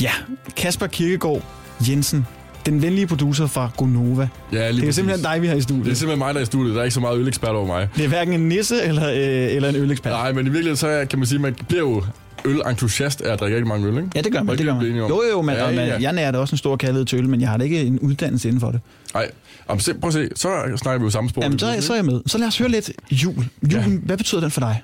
Ja, 0.00 0.12
Kasper 0.56 0.86
Kirkegaard 0.86 1.42
Jensen, 1.88 2.26
den 2.66 2.82
venlige 2.82 3.06
producer 3.06 3.46
fra 3.46 3.70
Gonova. 3.76 4.28
Ja, 4.52 4.70
lige 4.70 4.80
Det 4.82 4.88
er 4.88 4.92
simpelthen 4.92 5.24
dig, 5.24 5.42
vi 5.42 5.46
har 5.46 5.54
i 5.54 5.60
studiet. 5.60 5.84
Det 5.84 5.90
er 5.92 5.96
simpelthen 5.96 6.18
mig, 6.18 6.34
der 6.34 6.40
er 6.40 6.42
i 6.42 6.46
studiet. 6.46 6.74
Der 6.74 6.80
er 6.80 6.84
ikke 6.84 6.94
så 6.94 7.00
meget 7.00 7.18
ølekspert 7.18 7.50
over 7.50 7.66
mig. 7.66 7.88
Det 7.96 8.04
er 8.04 8.08
hverken 8.08 8.34
en 8.34 8.48
nisse 8.48 8.82
eller, 8.82 9.10
øh, 9.10 9.16
eller 9.56 9.68
en 9.68 9.76
ølekspert. 9.76 10.12
Nej, 10.12 10.32
men 10.32 10.40
i 10.46 10.48
virkeligheden 10.48 10.76
så 10.76 10.86
er- 10.88 11.04
kan 11.04 11.18
man 11.18 11.26
sige, 11.26 11.36
at 11.36 11.40
man 11.40 11.54
bliver 11.68 11.80
jo 11.82 12.02
ølentusiast 12.44 13.20
af 13.20 13.32
at 13.32 13.40
drikke 13.40 13.56
rigtig 13.56 13.68
mange 13.68 13.86
øl, 13.86 13.96
ikke? 13.96 14.08
Ja, 14.14 14.20
det 14.20 14.32
gør 14.32 14.42
man. 14.42 14.58
Det 14.58 14.66
gør 14.66 14.74
man. 14.74 14.86
Jo, 14.96 15.22
jo, 15.32 15.42
men, 15.42 15.54
Ja, 15.54 15.70
ja, 15.70 15.96
jeg 16.00 16.12
nærer 16.12 16.30
da 16.30 16.38
også 16.38 16.54
en 16.54 16.58
stor 16.58 16.76
kærlighed 16.76 17.04
til 17.04 17.18
øl, 17.18 17.28
men 17.28 17.40
jeg 17.40 17.48
har 17.48 17.56
da 17.56 17.64
ikke 17.64 17.80
en 17.80 17.98
uddannelse 17.98 18.48
inden 18.48 18.60
for 18.60 18.70
det. 18.70 18.80
Nej, 19.14 19.30
prøv 19.66 20.08
at 20.08 20.12
se. 20.12 20.28
Så 20.36 20.48
snakker 20.76 20.98
vi 20.98 21.04
jo 21.04 21.10
samme 21.10 21.30
spor. 21.30 21.42
Jamen, 21.42 21.58
så, 21.58 21.76
så 21.80 21.92
er 21.92 21.96
jeg 21.96 22.04
med. 22.04 22.20
Så 22.26 22.38
lad 22.38 22.46
os 22.46 22.58
høre 22.58 22.68
lidt 22.68 22.90
jul. 23.10 23.34
Julen, 23.72 23.92
ja. 23.92 23.98
hvad 24.04 24.16
betyder 24.16 24.40
den 24.40 24.50
for 24.50 24.60
dig? 24.60 24.82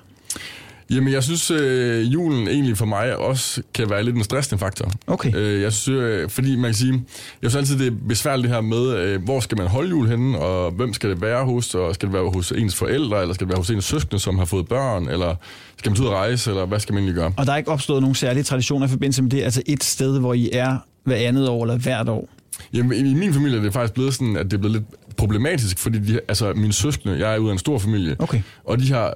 Jamen, 0.91 1.13
jeg 1.13 1.23
synes, 1.23 1.51
øh, 1.51 2.13
julen 2.13 2.47
egentlig 2.47 2.77
for 2.77 2.85
mig 2.85 3.15
også 3.17 3.61
kan 3.73 3.89
være 3.89 4.03
lidt 4.03 4.15
en 4.15 4.23
stressende 4.23 4.59
faktor. 4.59 4.91
Okay. 5.07 5.35
Øh, 5.35 5.61
jeg 5.61 5.73
synes, 5.73 5.99
øh, 6.03 6.29
fordi 6.29 6.55
man 6.55 6.63
kan 6.65 6.73
sige, 6.73 7.03
jeg 7.41 7.51
synes 7.51 7.55
altid, 7.71 7.85
det 7.85 7.93
er 7.93 7.97
besværligt 8.07 8.43
det 8.47 8.53
her 8.55 8.61
med, 8.61 8.95
øh, 8.97 9.23
hvor 9.23 9.39
skal 9.39 9.57
man 9.57 9.67
holde 9.67 9.89
jul 9.89 10.07
henne, 10.07 10.37
og 10.39 10.71
hvem 10.71 10.93
skal 10.93 11.09
det 11.09 11.21
være 11.21 11.45
hos, 11.45 11.75
og 11.75 11.95
skal 11.95 12.07
det 12.07 12.13
være 12.13 12.31
hos 12.33 12.51
ens 12.51 12.75
forældre, 12.75 13.21
eller 13.21 13.33
skal 13.33 13.47
det 13.47 13.51
være 13.51 13.57
hos 13.59 13.69
ens 13.69 13.85
søskende, 13.85 14.19
som 14.19 14.37
har 14.37 14.45
fået 14.45 14.67
børn, 14.67 15.07
eller 15.09 15.35
skal 15.77 15.91
man 15.91 16.01
ud 16.01 16.05
at 16.07 16.13
rejse, 16.13 16.49
eller 16.49 16.65
hvad 16.65 16.79
skal 16.79 16.93
man 16.93 17.03
egentlig 17.03 17.15
gøre? 17.15 17.33
Og 17.37 17.45
der 17.45 17.53
er 17.53 17.57
ikke 17.57 17.71
opstået 17.71 18.01
nogen 18.01 18.15
særlige 18.15 18.43
traditioner 18.43 18.87
i 18.87 18.89
forbindelse 18.89 19.21
med 19.23 19.31
det, 19.31 19.43
altså 19.43 19.61
et 19.65 19.83
sted, 19.83 20.19
hvor 20.19 20.33
I 20.33 20.49
er 20.53 20.77
hver 21.03 21.15
andet 21.15 21.49
år 21.49 21.63
eller 21.63 21.77
hvert 21.77 22.09
år. 22.09 22.29
Jamen, 22.73 23.05
i 23.07 23.13
min 23.13 23.33
familie 23.33 23.57
er 23.57 23.61
det 23.61 23.73
faktisk 23.73 23.93
blevet 23.93 24.13
sådan, 24.13 24.35
at 24.35 24.45
det 24.45 24.53
er 24.53 24.57
blevet 24.57 24.75
lidt 24.75 25.15
problematisk, 25.17 25.79
fordi 25.79 25.99
de, 25.99 26.19
altså, 26.27 26.53
mine 26.53 26.73
søskende, 26.73 27.19
jeg 27.19 27.33
er 27.35 27.37
ud 27.37 27.47
af 27.49 27.53
en 27.53 27.59
stor 27.59 27.77
familie, 27.79 28.15
Okay. 28.19 28.41
og 28.65 28.79
de 28.79 28.91
har 28.91 29.13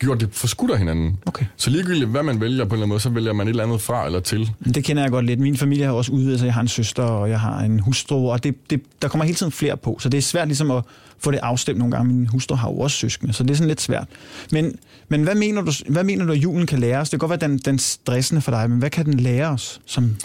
gjort 0.00 0.20
det 0.20 0.28
for 0.32 0.46
skudt 0.46 0.70
af 0.70 0.78
hinanden. 0.78 1.18
Okay. 1.26 1.46
Så 1.56 1.70
ligegyldigt, 1.70 2.10
hvad 2.10 2.22
man 2.22 2.40
vælger 2.40 2.64
på 2.64 2.68
en 2.68 2.72
eller 2.72 2.76
anden 2.76 2.88
måde, 2.88 3.00
så 3.00 3.10
vælger 3.10 3.32
man 3.32 3.46
et 3.46 3.50
eller 3.50 3.64
andet 3.64 3.80
fra 3.80 4.06
eller 4.06 4.20
til. 4.20 4.50
Det 4.74 4.84
kender 4.84 5.02
jeg 5.02 5.10
godt 5.10 5.24
lidt. 5.24 5.40
Min 5.40 5.56
familie 5.56 5.84
har 5.84 5.92
også 5.92 6.12
udvidet 6.12 6.38
sig. 6.38 6.46
Jeg 6.46 6.54
har 6.54 6.60
en 6.60 6.68
søster, 6.68 7.02
og 7.02 7.30
jeg 7.30 7.40
har 7.40 7.60
en 7.60 7.80
hustru, 7.80 8.30
og 8.32 8.44
det, 8.44 8.70
det, 8.70 8.82
der 9.02 9.08
kommer 9.08 9.24
hele 9.24 9.36
tiden 9.36 9.52
flere 9.52 9.76
på. 9.76 9.98
Så 10.00 10.08
det 10.08 10.18
er 10.18 10.22
svært 10.22 10.48
ligesom 10.48 10.70
at 10.70 10.84
få 11.18 11.30
det 11.30 11.38
afstemt 11.42 11.78
nogle 11.78 11.96
gange. 11.96 12.14
Min 12.14 12.26
hustru 12.26 12.54
har 12.54 12.70
jo 12.70 12.78
også 12.78 12.96
søskende, 12.96 13.32
så 13.32 13.42
det 13.42 13.50
er 13.50 13.54
sådan 13.54 13.68
lidt 13.68 13.80
svært. 13.80 14.08
Men, 14.52 14.78
men 15.08 15.22
hvad, 15.22 15.34
mener 15.34 15.62
du, 15.62 15.72
hvad 15.88 16.04
mener 16.04 16.24
du, 16.24 16.32
at 16.32 16.38
julen 16.38 16.66
kan 16.66 16.78
lære 16.78 16.98
os? 16.98 17.10
Det 17.10 17.20
kan 17.20 17.28
godt 17.28 17.40
være, 17.40 17.50
den, 17.50 17.58
den 17.58 17.78
stressende 17.78 18.40
for 18.40 18.50
dig, 18.50 18.70
men 18.70 18.78
hvad 18.78 18.90
kan 18.90 19.04
den 19.04 19.20
lære 19.20 19.48
os 19.48 19.80
som 19.86 20.16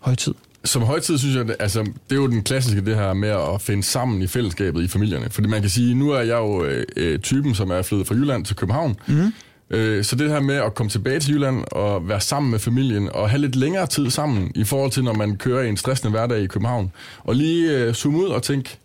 højtid? 0.00 0.34
Som 0.68 0.82
højtid 0.82 1.18
synes 1.18 1.36
jeg, 1.36 1.46
altså, 1.60 1.80
det 1.80 1.92
er 2.12 2.16
jo 2.16 2.26
den 2.26 2.42
klassiske 2.42 2.80
det 2.84 2.96
her 2.96 3.12
med 3.14 3.28
at 3.28 3.60
finde 3.62 3.82
sammen 3.82 4.22
i 4.22 4.26
fællesskabet 4.26 4.82
i 4.82 4.88
familierne. 4.88 5.30
Fordi 5.30 5.48
man 5.48 5.60
kan 5.60 5.70
sige, 5.70 5.94
nu 5.94 6.10
er 6.10 6.20
jeg 6.20 6.36
jo 6.36 6.64
øh, 6.64 6.84
øh, 6.96 7.18
typen, 7.18 7.54
som 7.54 7.70
er 7.70 7.82
flyttet 7.82 8.06
fra 8.06 8.14
Jylland 8.14 8.44
til 8.44 8.56
København. 8.56 8.96
Mm. 9.06 9.32
Øh, 9.70 10.04
så 10.04 10.16
det 10.16 10.30
her 10.30 10.40
med 10.40 10.54
at 10.54 10.74
komme 10.74 10.90
tilbage 10.90 11.20
til 11.20 11.34
Jylland 11.34 11.64
og 11.72 12.08
være 12.08 12.20
sammen 12.20 12.50
med 12.50 12.58
familien 12.58 13.08
og 13.14 13.30
have 13.30 13.40
lidt 13.40 13.56
længere 13.56 13.86
tid 13.86 14.10
sammen 14.10 14.52
i 14.54 14.64
forhold 14.64 14.90
til, 14.90 15.04
når 15.04 15.14
man 15.14 15.36
kører 15.36 15.62
i 15.62 15.68
en 15.68 15.76
stressende 15.76 16.10
hverdag 16.10 16.40
i 16.42 16.46
København. 16.46 16.92
Og 17.18 17.34
lige 17.34 17.70
øh, 17.78 17.94
zoome 17.94 18.18
ud 18.18 18.26
og 18.28 18.42
tænke, 18.42 18.76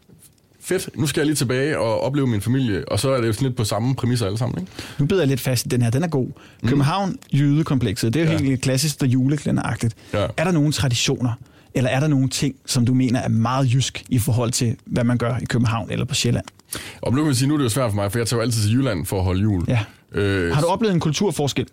fedt, 0.62 0.89
nu 0.96 1.08
skal 1.08 1.22
jeg 1.22 1.26
lige 1.26 1.36
tilbage 1.36 1.80
og 1.80 2.02
opleve 2.02 2.28
min 2.28 2.41
familie. 2.41 2.89
Og 2.89 3.00
så 3.00 3.10
er 3.10 3.22
det 3.22 3.28
jo 3.28 3.34
sådan 3.34 3.48
lidt 3.48 3.58
på 3.58 3.63
samme 3.63 3.96
præmisser 3.96 4.26
alle 4.26 4.38
sammen. 4.38 4.60
Ikke? 4.60 4.72
Nu 5.00 5.06
bider 5.06 5.22
jeg 5.22 5.28
lidt 5.28 5.39
fast 5.39 5.65
i 5.65 5.69
den 5.69 5.82
her. 5.82 5.89
Den 5.89 6.04
er 6.04 6.08
god. 6.08 6.28
København, 6.67 7.15
jydekomplekset. 7.34 8.13
Det 8.13 8.22
er 8.22 8.26
jo 8.26 8.32
Ja. 8.32 8.38
helt 8.38 8.62
klassisk 8.62 8.96
og 9.02 9.08
julekalenderagtigt. 9.08 9.96
Ja. 10.13 10.28
Er 10.38 10.43
der 10.43 10.52
nogle 10.52 10.72
traditioner, 10.72 11.32
eller 11.76 11.90
er 11.90 12.00
der 12.00 12.08
nogle 12.08 12.30
ting, 12.30 12.56
som 12.66 12.86
du 12.86 12.94
mener 12.94 13.20
er 13.20 13.28
meget 13.28 13.74
jysk 13.74 14.04
i 14.10 14.20
forhold 14.20 14.52
til, 14.52 14.76
hvad 14.86 15.04
man 15.04 15.18
gør 15.18 15.38
i 15.38 15.46
København 15.46 15.92
eller 15.92 16.06
på 16.06 16.14
Sjælland? 16.16 16.46
Og 17.02 17.12
nu 17.12 17.18
kan 17.18 17.26
man 17.26 17.36
sige, 17.36 17.48
nu 17.48 17.54
er 17.54 17.58
det 17.58 17.64
jo 17.64 17.70
svært 17.70 17.92
for 17.92 17.96
mig, 17.96 18.12
for 18.12 18.20
jeg 18.20 18.28
tager 18.28 18.38
jo 18.38 18.42
altid 18.42 18.62
til 18.62 18.74
Jylland 18.78 19.06
for 19.06 19.18
at 19.18 19.24
holde 19.24 19.42
jul. 19.42 19.64
Ja. 19.68 19.80
Øh, 20.12 20.56
Har 20.56 20.62
du 20.62 20.68
oplevet 20.68 20.94
en 20.94 21.00
kulturforskel? 21.00 21.68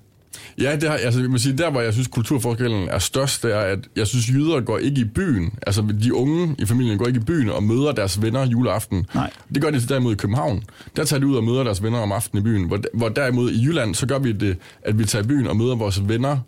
Ja, 0.61 0.77
det 0.77 0.89
har, 0.91 0.97
altså, 0.97 1.21
vil 1.29 1.41
sige, 1.41 1.59
der 1.59 1.71
hvor 1.71 1.81
jeg 1.81 1.93
synes 1.93 2.09
kulturforskellen 2.09 2.89
er 2.89 2.99
størst, 2.99 3.43
det 3.43 3.55
er, 3.55 3.61
at 3.61 3.79
jeg 3.97 4.07
synes, 4.07 4.29
jyder 4.29 4.61
går 4.61 4.79
ikke 4.79 5.01
i 5.01 5.05
byen. 5.05 5.53
Altså, 5.67 5.83
de 6.03 6.15
unge 6.15 6.55
i 6.59 6.67
familien 6.67 6.99
går 6.99 7.07
ikke 7.07 7.21
i 7.21 7.25
byen 7.25 7.51
og 7.51 7.63
møder 7.63 7.93
deres 7.93 8.23
venner 8.23 8.47
juleaften. 8.47 9.07
Nej. 9.15 9.31
Det 9.55 9.63
gør 9.63 9.71
de 9.71 9.81
derimod 9.81 10.13
i 10.13 10.17
København. 10.17 10.63
Der 10.97 11.05
tager 11.05 11.21
de 11.21 11.27
ud 11.27 11.37
og 11.37 11.45
møder 11.45 11.65
deres 11.65 11.83
venner 11.83 11.99
om 11.99 12.13
aftenen 12.13 12.43
i 12.43 12.45
byen. 12.45 12.67
Hvor, 12.67 12.81
hvor 12.95 13.09
derimod 13.09 13.51
i 13.51 13.65
Jylland, 13.65 13.95
så 13.95 14.07
gør 14.07 14.19
vi 14.19 14.33
det, 14.33 14.57
at 14.83 14.99
vi 14.99 15.05
tager 15.05 15.25
i 15.25 15.27
byen 15.27 15.47
og 15.47 15.57
møder 15.57 15.75
vores 15.75 16.09
venner 16.09 16.39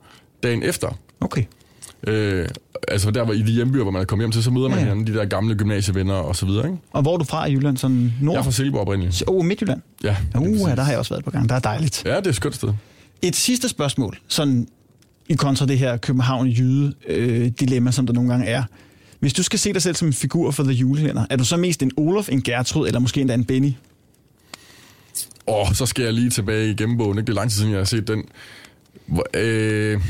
dagen 0.43 0.63
efter. 0.63 0.99
Okay. 1.21 1.45
Øh, 2.07 2.49
altså 2.89 3.11
der 3.11 3.25
hvor 3.25 3.33
i 3.33 3.43
de 3.43 3.53
hjembyer, 3.53 3.83
hvor 3.83 3.91
man 3.93 4.03
er 4.03 4.07
kommet 4.07 4.23
hjem 4.25 4.33
til, 4.33 4.43
så 4.43 4.51
møder 4.51 4.69
man 4.69 4.79
Ja, 4.79 4.85
ja, 4.85 4.91
hinanden, 4.91 5.15
de 5.15 5.19
der 5.19 5.25
gamle 5.25 5.55
gymnasievenner 5.55 6.15
og 6.15 6.37
så 6.37 6.47
videre. 6.47 6.67
Ikke? 6.67 6.79
Og 6.93 7.03
hvor 7.03 7.15
er 7.15 7.19
du 7.19 7.25
fra 7.25 7.47
i 7.47 7.53
Jylland? 7.53 7.77
Sådan 7.77 8.13
nord? 8.21 8.35
Jeg 8.35 8.39
er 8.41 8.45
fra 8.45 8.51
Silkeborg 8.51 8.81
oprindeligt. 8.81 9.23
Åh, 9.29 9.35
oh, 9.37 9.45
Midtjylland. 9.45 9.81
Ja, 10.05 10.17
Uh, 10.39 10.45
ja, 10.69 10.75
der 10.75 10.83
har 10.83 10.91
jeg 10.91 10.99
også 10.99 11.15
været 11.15 11.25
på 11.25 11.31
gang. 11.31 11.49
Der 11.49 11.55
er 11.55 11.59
dejligt. 11.61 12.03
ja, 12.05 12.17
det 12.17 12.27
er 12.27 12.31
et 12.31 12.37
skønt 12.37 12.55
sted. 12.55 12.73
Et 13.23 13.37
sidste 13.37 13.69
spørgsmål, 13.69 14.19
sådan 14.29 14.69
i 15.29 15.35
kontra 15.35 15.67
det 15.67 15.79
her 15.79 15.97
København-jyde-dilemma, 15.97 17.91
som 17.91 18.07
der 18.07 18.13
nogle 18.13 18.31
gange 18.31 18.47
er. 18.47 18.63
Hvis 19.21 19.33
du 19.33 19.43
skal 19.43 19.59
se 19.59 19.73
dig 19.73 19.83
selv 19.83 19.97
som 19.97 20.09
en 20.09 20.13
figur 20.15 20.51
for 20.51 20.63
The 20.63 20.73
Julekalender, 20.73 21.27
er 21.31 21.37
du 21.37 21.45
så 21.45 21.57
mest 21.57 21.83
en 21.83 21.91
Olof, 21.97 22.29
en 22.29 22.43
Gertrud, 22.43 22.87
eller 22.87 23.01
måske 23.01 23.21
endda 23.21 23.35
en 23.35 23.45
Benny? 23.45 23.73
Åh, 25.47 25.73
så 25.73 25.87
skal 25.87 26.05
jeg 26.05 26.13
lige 26.13 26.31
tilbage 26.31 26.71
i 26.71 26.75
gennembogen. 26.75 27.19
Ikke? 27.19 27.27
Det 27.27 27.33
er 27.33 27.37
lang 27.37 27.51
tid 27.51 27.59
siden, 27.59 27.71
jeg 27.71 27.81
har 27.81 27.85
set 27.85 28.09
den. 28.09 28.25
Hvor, 29.07 29.27
øh, 29.35 30.01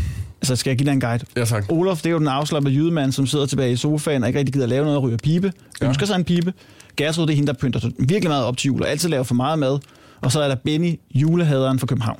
Altså, 0.42 0.56
skal 0.56 0.70
jeg 0.70 0.78
give 0.78 0.86
dig 0.86 0.92
en 0.92 1.00
guide? 1.00 1.24
ja, 1.36 1.44
tak. 1.44 1.64
Olof, 1.68 1.98
det 1.98 2.06
er 2.06 2.10
jo 2.10 2.18
den 2.18 2.28
afslappede 2.28 2.74
jydemand, 2.74 3.12
som 3.12 3.26
sidder 3.26 3.46
tilbage 3.46 3.72
i 3.72 3.76
sofaen 3.76 4.22
og 4.22 4.28
ikke 4.28 4.38
rigtig 4.38 4.52
gider 4.52 4.64
at 4.66 4.70
lave 4.70 4.84
noget 4.84 4.96
og 4.96 5.02
ryger 5.02 5.16
pibe. 5.16 5.52
Ja. 5.80 5.86
ønsker 5.86 6.06
sig 6.06 6.16
en 6.16 6.24
pibe. 6.24 6.52
Gertrud, 6.96 7.26
det 7.26 7.32
er 7.32 7.36
hende, 7.36 7.52
der 7.52 7.58
pynter 7.58 7.80
sig 7.80 7.90
virkelig 7.98 8.28
meget 8.30 8.44
op 8.44 8.56
til 8.56 8.66
jul 8.68 8.82
og 8.82 8.88
altid 8.90 9.08
laver 9.08 9.24
for 9.24 9.34
meget 9.34 9.58
mad. 9.58 9.78
Og 10.20 10.32
så 10.32 10.40
er 10.40 10.48
der 10.48 10.54
Benny, 10.54 11.00
julehaderen 11.14 11.78
fra 11.78 11.86
København. 11.86 12.18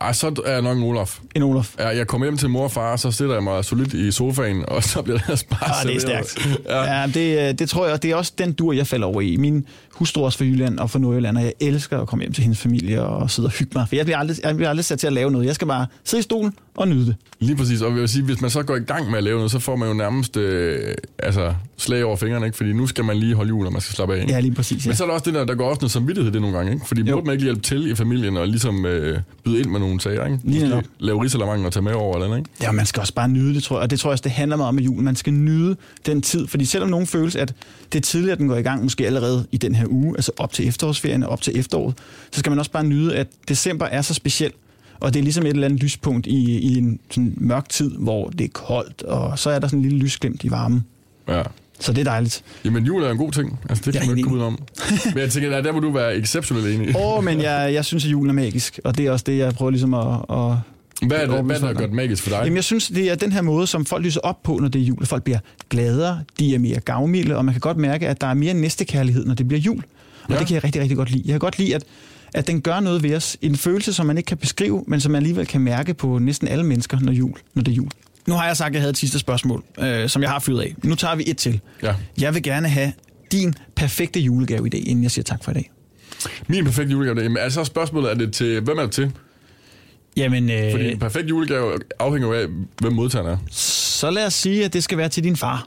Ej, 0.00 0.12
så 0.12 0.42
er 0.46 0.52
jeg 0.52 0.62
nok 0.62 0.76
en 0.78 0.82
Olaf. 0.84 1.18
En 1.34 1.42
Olof. 1.42 1.74
Ja, 1.78 1.88
jeg 1.88 2.06
kommer 2.06 2.26
hjem 2.26 2.36
til 2.36 2.50
mor 2.50 2.64
og 2.64 2.70
far, 2.72 2.96
så 2.96 3.10
sætter 3.10 3.34
jeg 3.34 3.42
mig 3.42 3.64
solidt 3.64 3.92
i 3.94 4.12
sofaen, 4.12 4.64
og 4.68 4.82
så 4.84 5.02
bliver 5.02 5.18
der 5.18 5.42
bare 5.50 5.80
Ah, 5.80 5.86
det 5.86 5.96
er 5.96 6.00
stærkt. 6.00 6.48
Ja. 6.68 7.00
Ja, 7.00 7.06
det, 7.06 7.48
øh, 7.48 7.58
det 7.58 7.68
tror 7.68 7.86
jeg, 7.86 8.02
det 8.02 8.10
er 8.10 8.16
også 8.16 8.32
den 8.38 8.52
dur, 8.52 8.72
jeg 8.72 8.86
falder 8.86 9.06
over 9.06 9.20
i. 9.20 9.36
Min 9.36 9.66
hustru 9.92 10.20
er 10.20 10.24
også 10.24 10.38
fra 10.38 10.44
Jylland 10.44 10.78
og 10.78 10.90
fra 10.90 10.98
Nordjylland, 10.98 11.36
og 11.38 11.44
jeg 11.44 11.52
elsker 11.60 12.00
at 12.00 12.08
komme 12.08 12.22
hjem 12.22 12.32
til 12.32 12.42
hendes 12.42 12.58
familie 12.60 13.02
og 13.02 13.30
sidde 13.30 13.46
og 13.46 13.52
hygge 13.52 13.72
mig. 13.74 13.88
For 13.88 13.96
jeg 13.96 14.04
bliver 14.04 14.18
aldrig, 14.18 14.36
jeg 14.44 14.56
bliver 14.56 14.68
aldrig 14.70 14.84
sat 14.84 14.98
til 14.98 15.06
at 15.06 15.12
lave 15.12 15.30
noget. 15.30 15.46
Jeg 15.46 15.54
skal 15.54 15.66
bare 15.66 15.86
sidde 16.04 16.20
i 16.20 16.22
stolen 16.22 16.52
og 16.76 16.88
nyde 16.88 17.06
det. 17.06 17.16
Lige 17.40 17.56
præcis, 17.56 17.80
og 17.82 17.90
jeg 17.92 18.00
vil 18.00 18.08
sige, 18.08 18.24
hvis 18.24 18.40
man 18.40 18.50
så 18.50 18.62
går 18.62 18.76
i 18.76 18.80
gang 18.80 19.10
med 19.10 19.18
at 19.18 19.24
lave 19.24 19.36
noget, 19.36 19.50
så 19.50 19.58
får 19.58 19.76
man 19.76 19.88
jo 19.88 19.94
nærmest 19.94 20.36
øh, 20.36 20.94
altså, 21.18 21.54
slag 21.76 22.04
over 22.04 22.16
fingrene, 22.16 22.46
ikke? 22.46 22.56
fordi 22.56 22.72
nu 22.72 22.86
skal 22.86 23.04
man 23.04 23.16
lige 23.16 23.34
holde 23.34 23.48
jul, 23.48 23.66
og 23.66 23.72
man 23.72 23.80
skal 23.80 23.94
slappe 23.94 24.14
af. 24.14 24.20
ikke? 24.20 24.32
Ja, 24.32 24.40
lige 24.40 24.54
præcis. 24.54 24.86
Ja. 24.86 24.88
Men 24.88 24.96
så 24.96 25.02
er 25.04 25.06
der 25.06 25.14
også 25.14 25.24
det 25.24 25.34
der, 25.34 25.44
der 25.44 25.54
går 25.54 25.68
også 25.68 25.80
noget 25.80 25.90
samvittighed 25.92 26.32
det 26.32 26.40
nogle 26.40 26.56
gange, 26.56 26.72
ikke? 26.72 26.86
Fordi 26.86 27.02
Jo. 27.02 27.14
burde 27.14 27.26
man 27.26 27.32
ikke 27.32 27.44
hjælpe 27.44 27.62
til 27.62 27.90
i 27.90 27.94
familien 27.94 28.36
og 28.36 28.48
ligesom 28.48 28.86
øh, 28.86 29.18
byde 29.44 29.58
ind 29.60 29.66
med 29.70 29.80
nogle 29.80 30.00
sager, 30.00 30.24
ikke? 30.26 30.38
Lige 30.44 30.68
Måske 30.74 30.88
lave 30.98 31.22
risalamang 31.22 31.66
og 31.66 31.72
tage 31.72 31.82
med 31.82 31.92
over 31.92 32.14
eller 32.14 32.26
andet, 32.26 32.38
ikke? 32.38 32.50
Ja, 32.62 32.72
man 32.72 32.86
skal 32.86 33.00
også 33.00 33.14
bare 33.14 33.28
nyde 33.28 33.54
det, 33.54 33.62
tror 33.62 33.76
jeg. 33.76 33.82
Og 33.82 33.90
det 33.90 34.00
tror 34.00 34.10
jeg 34.10 34.12
også, 34.12 34.22
det 34.22 34.32
handler 34.32 34.56
meget 34.56 34.68
om 34.68 34.78
julen. 34.78 35.04
Man 35.04 35.16
skal 35.16 35.32
nyde 35.32 35.76
den 36.06 36.22
tid. 36.22 36.46
Fordi 36.46 36.64
selvom 36.64 36.90
nogen 36.90 37.06
føles, 37.06 37.36
at 37.36 37.54
det 37.92 37.98
er 37.98 38.02
tidligt, 38.02 38.32
at 38.32 38.38
den 38.38 38.48
går 38.48 38.56
i 38.56 38.62
gang, 38.62 38.82
måske 38.82 39.06
allerede 39.06 39.46
i 39.52 39.56
den 39.56 39.74
her 39.74 39.86
uge, 39.88 40.16
altså 40.16 40.32
op 40.36 40.52
til 40.52 40.68
efterårsferien 40.68 41.22
og 41.22 41.28
op 41.28 41.40
til 41.42 41.58
efteråret, 41.58 41.94
så 42.32 42.38
skal 42.40 42.50
man 42.50 42.58
også 42.58 42.70
bare 42.70 42.84
nyde, 42.84 43.16
at 43.16 43.26
december 43.48 43.86
er 43.86 44.02
så 44.02 44.14
speciel. 44.14 44.52
Og 45.00 45.14
det 45.14 45.20
er 45.20 45.24
ligesom 45.24 45.46
et 45.46 45.50
eller 45.50 45.64
andet 45.64 45.82
lyspunkt 45.82 46.26
i, 46.26 46.58
i 46.58 46.78
en 46.78 46.98
sådan 47.10 47.34
mørk 47.36 47.68
tid, 47.68 47.90
hvor 47.98 48.28
det 48.28 48.44
er 48.44 48.48
koldt, 48.48 49.02
og 49.02 49.38
så 49.38 49.50
er 49.50 49.58
der 49.58 49.68
sådan 49.68 49.78
en 49.78 49.82
lille 49.82 49.98
lysglimt 49.98 50.44
i 50.44 50.50
varmen. 50.50 50.84
Ja. 51.28 51.42
Så 51.80 51.92
det 51.92 52.00
er 52.00 52.04
dejligt. 52.04 52.44
Jamen, 52.64 52.84
jul 52.84 53.02
er 53.02 53.10
en 53.10 53.16
god 53.16 53.32
ting. 53.32 53.58
Altså, 53.68 53.82
det 53.86 53.94
Jeg 53.94 54.02
kan 54.02 54.02
er 54.02 54.12
man 54.12 54.18
ikke 54.18 54.28
komme 54.28 54.42
ud 54.42 54.46
om. 54.46 54.58
Men 55.04 55.18
jeg 55.18 55.30
tænker, 55.30 55.50
der, 55.50 55.60
der 55.62 55.72
må 55.72 55.80
du 55.80 55.90
være 55.90 56.16
exceptionelt 56.16 56.66
enig. 56.66 56.96
Åh, 56.96 57.18
oh, 57.18 57.24
men 57.24 57.40
jeg, 57.42 57.70
jeg 57.74 57.84
synes, 57.84 58.04
at 58.04 58.10
julen 58.10 58.30
er 58.30 58.34
magisk, 58.34 58.80
og 58.84 58.96
det 58.98 59.06
er 59.06 59.10
også 59.10 59.24
det, 59.26 59.38
jeg 59.38 59.54
prøver 59.54 59.70
ligesom 59.70 59.94
at... 59.94 60.00
at 60.00 60.06
Hvad 60.06 61.18
er 61.18 61.26
det, 61.26 61.44
hvad 61.44 61.56
er 61.56 61.60
der 61.60 61.68
om. 61.68 61.76
det 61.76 61.92
magisk 61.92 62.22
for 62.22 62.30
dig? 62.30 62.38
Jamen, 62.44 62.56
jeg 62.56 62.64
synes, 62.64 62.88
det 62.88 63.10
er 63.10 63.14
den 63.14 63.32
her 63.32 63.42
måde, 63.42 63.66
som 63.66 63.84
folk 63.84 64.04
lyser 64.04 64.20
op 64.20 64.42
på, 64.42 64.58
når 64.58 64.68
det 64.68 64.80
er 64.80 64.84
jul. 64.84 65.06
Folk 65.06 65.22
bliver 65.22 65.38
gladere, 65.70 66.20
de 66.38 66.54
er 66.54 66.58
mere 66.58 66.80
gavmilde, 66.80 67.36
og 67.36 67.44
man 67.44 67.54
kan 67.54 67.60
godt 67.60 67.76
mærke, 67.76 68.08
at 68.08 68.20
der 68.20 68.26
er 68.26 68.34
mere 68.34 68.54
næstekærlighed, 68.54 69.24
når 69.24 69.34
det 69.34 69.48
bliver 69.48 69.60
jul. 69.60 69.82
Og 70.24 70.30
ja. 70.30 70.38
det 70.38 70.46
kan 70.46 70.54
jeg 70.54 70.64
rigtig, 70.64 70.82
rigtig 70.82 70.96
godt 70.96 71.10
lide. 71.10 71.22
Jeg 71.24 71.32
kan 71.32 71.40
godt 71.40 71.58
lide, 71.58 71.74
at, 71.74 71.84
at 72.34 72.46
den 72.46 72.60
gør 72.60 72.80
noget 72.80 73.02
ved 73.02 73.16
os. 73.16 73.36
En 73.42 73.56
følelse, 73.56 73.92
som 73.92 74.06
man 74.06 74.16
ikke 74.18 74.26
kan 74.26 74.36
beskrive, 74.36 74.84
men 74.86 75.00
som 75.00 75.12
man 75.12 75.16
alligevel 75.16 75.46
kan 75.46 75.60
mærke 75.60 75.94
på 75.94 76.18
næsten 76.18 76.48
alle 76.48 76.64
mennesker, 76.64 77.00
når, 77.00 77.12
jul, 77.12 77.34
når 77.54 77.62
det 77.62 77.72
er 77.72 77.76
jul. 77.76 77.88
Nu 78.26 78.34
har 78.34 78.46
jeg 78.46 78.56
sagt, 78.56 78.68
at 78.68 78.74
jeg 78.74 78.82
havde 78.82 78.90
et 78.90 78.96
sidste 78.96 79.18
spørgsmål, 79.18 79.64
øh, 79.78 80.08
som 80.08 80.22
jeg 80.22 80.30
har 80.30 80.38
fyret 80.38 80.60
af. 80.62 80.74
Nu 80.82 80.94
tager 80.94 81.14
vi 81.14 81.24
et 81.26 81.36
til. 81.36 81.60
Ja. 81.82 81.94
Jeg 82.20 82.34
vil 82.34 82.42
gerne 82.42 82.68
have 82.68 82.92
din 83.32 83.54
perfekte 83.76 84.20
julegave 84.20 84.66
i 84.66 84.70
dag, 84.70 84.88
inden 84.88 85.02
jeg 85.02 85.10
siger 85.10 85.22
tak 85.22 85.44
for 85.44 85.50
i 85.50 85.54
dag. 85.54 85.70
Min 86.46 86.64
perfekte 86.64 86.92
julegave, 86.92 87.22
jamen, 87.22 87.36
altså 87.38 87.64
spørgsmålet, 87.64 88.10
er 88.10 88.14
det 88.14 88.32
til, 88.32 88.60
hvem 88.60 88.78
er 88.78 88.82
det 88.82 88.92
til? 88.92 89.12
Jamen, 90.16 90.50
øh, 90.50 90.70
Fordi 90.72 90.92
en 90.92 90.98
perfekt 90.98 91.28
julegave 91.28 91.78
afhænger 91.98 92.32
af, 92.34 92.46
hvem 92.80 92.92
modtageren 92.92 93.30
er. 93.30 93.36
så 93.50 94.10
lad 94.10 94.26
os 94.26 94.34
sige, 94.34 94.64
at 94.64 94.72
det 94.72 94.84
skal 94.84 94.98
være 94.98 95.08
til 95.08 95.24
din 95.24 95.36
far. 95.36 95.66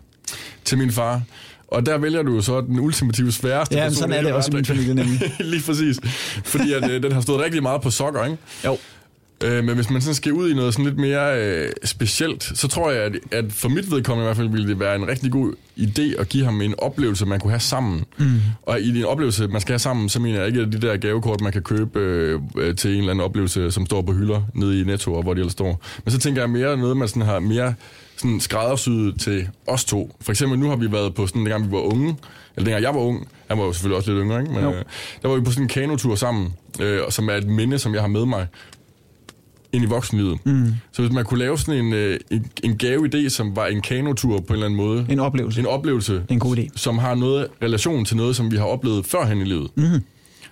Til 0.66 0.78
min 0.78 0.92
far. 0.92 1.22
Og 1.68 1.86
der 1.86 1.98
vælger 1.98 2.24
du 2.24 2.42
så 2.42 2.62
den 2.62 2.80
ultimative 2.80 3.32
sværeste 3.32 3.76
Ja, 3.76 3.84
person 3.84 3.96
sådan 3.96 4.16
er 4.16 4.22
det 4.22 4.34
også 4.34 4.52
i 4.52 4.56
min 4.56 4.66
familie 4.66 4.94
nemlig. 4.94 5.32
Lige 5.40 5.64
præcis. 5.66 6.00
Fordi 6.46 6.74
at, 6.74 6.92
øh, 6.92 7.04
den 7.04 7.12
har 7.12 7.22
stået 7.22 7.42
rigtig 7.44 7.64
meget 7.64 7.82
på 7.82 7.90
sokker, 7.90 8.26
ikke? 8.26 8.38
Jo. 8.66 8.78
Øh, 9.43 9.63
men 9.63 9.76
hvis 9.76 9.89
man 9.89 10.02
sådan 10.02 10.15
skal 10.15 10.34
ud 10.34 10.50
i 10.50 10.54
noget 10.54 10.73
sådan 10.73 10.86
lidt 10.86 10.97
mere 10.97 11.41
øh, 11.45 11.71
specielt, 11.84 12.43
så 12.56 12.67
tror 12.67 12.91
jeg, 12.91 13.04
at, 13.04 13.15
at 13.32 13.45
for 13.52 13.69
mit 13.69 13.91
vedkommende 13.91 14.23
i 14.23 14.28
hvert 14.28 14.38
fald 14.38 14.50
ville 14.50 14.67
det 14.67 14.80
være 14.80 14.95
en 14.95 15.08
rigtig 15.08 15.32
god 15.32 15.54
idé 15.80 16.21
at 16.21 16.30
give 16.30 16.45
ham 16.45 16.62
en 16.62 16.76
oplevelse, 16.78 17.26
man 17.26 17.39
kunne 17.39 17.52
have 17.52 17.60
sammen. 17.60 18.06
Mm. 18.17 18.32
Og 18.62 18.80
i 18.82 19.00
en 19.00 19.06
oplevelse, 19.06 19.47
man 19.47 19.62
skal 19.62 19.71
have 19.73 19.80
sammen, 19.80 20.10
så 20.10 20.19
mener 20.19 20.38
jeg 20.39 20.47
ikke, 20.47 20.62
at 20.62 20.71
de 20.71 20.82
der 20.82 20.97
gavekort, 20.97 21.41
man 21.41 21.52
kan 21.52 21.62
købe 21.62 22.00
øh, 22.00 22.39
øh, 22.58 22.76
til 22.76 22.91
en 22.91 22.97
eller 22.97 23.12
anden 23.12 23.26
oplevelse, 23.26 23.71
som 23.71 23.86
står 23.86 24.02
på 24.02 24.13
hylder 24.13 24.41
nede 24.54 24.82
i 24.82 24.84
Netto, 24.84 25.13
og 25.13 25.23
hvor 25.23 25.34
de 25.34 25.39
ellers 25.39 25.52
står. 25.52 25.82
Men 26.06 26.12
så 26.12 26.19
tænker 26.19 26.41
jeg 26.41 26.50
mere 26.50 26.78
noget, 26.78 26.97
man 26.97 27.08
sådan 27.08 27.21
har 27.21 27.39
mere 27.39 27.73
sådan 28.17 28.39
skræddersyet 28.39 29.21
til 29.21 29.50
os 29.67 29.86
to. 29.86 30.15
For 30.21 30.32
eksempel 30.32 30.60
nu 30.60 30.69
har 30.69 30.76
vi 30.76 30.91
været 30.91 31.15
på 31.15 31.28
sådan, 31.28 31.41
dengang 31.41 31.67
vi 31.67 31.71
var 31.71 31.80
unge, 31.93 32.08
eller 32.56 32.65
dengang 32.65 32.84
jeg 32.84 32.93
var 32.93 33.02
ung, 33.02 33.28
han 33.47 33.58
var 33.58 33.63
jo 33.65 33.73
selvfølgelig 33.73 33.97
også 33.97 34.12
lidt 34.12 34.23
yngre, 34.23 34.39
ikke? 34.41 34.54
men 34.54 34.63
Jo. 34.63 34.73
øh, 34.73 34.84
der 35.21 35.28
var 35.28 35.36
vi 35.36 35.41
på 35.41 35.52
sådan 35.52 35.63
en 35.63 35.69
kanotur 35.69 36.15
sammen, 36.15 36.54
øh, 36.80 37.00
og 37.06 37.13
som 37.13 37.30
er 37.30 37.34
et 37.34 37.47
minde, 37.47 37.80
som 37.80 37.93
jeg 37.93 38.02
har 38.02 38.08
med 38.08 38.26
mig 38.26 38.47
ind 39.74 39.84
i 39.84 39.88
voksenlivet. 39.88 40.46
Mm. 40.46 40.74
Så 40.92 41.02
hvis 41.02 41.14
man 41.14 41.26
kunne 41.26 41.40
lave 41.40 41.58
sådan 41.58 41.86
en, 41.86 41.94
øh, 41.94 42.20
en, 42.32 42.48
en 42.64 42.80
gaveidé, 42.84 43.30
som 43.30 43.56
var 43.56 43.66
en 43.68 43.82
kanotur 43.82 44.40
på 44.40 44.46
en 44.48 44.54
eller 44.54 44.66
anden 44.66 44.78
måde. 44.78 45.06
En 45.10 45.20
oplevelse. 45.20 45.60
En 45.60 45.66
oplevelse, 45.66 46.24
en 46.30 46.40
god 46.40 46.58
idé. 46.58 46.68
som 46.76 46.98
har 46.98 47.16
noget 47.16 47.48
relation 47.62 48.06
til 48.06 48.18
noget, 48.18 48.36
som 48.36 48.52
vi 48.52 48.58
har 48.58 48.66
oplevet 48.66 49.06
førhen 49.06 49.42
i 49.42 49.44
livet. 49.44 49.70
Mm. 49.76 49.84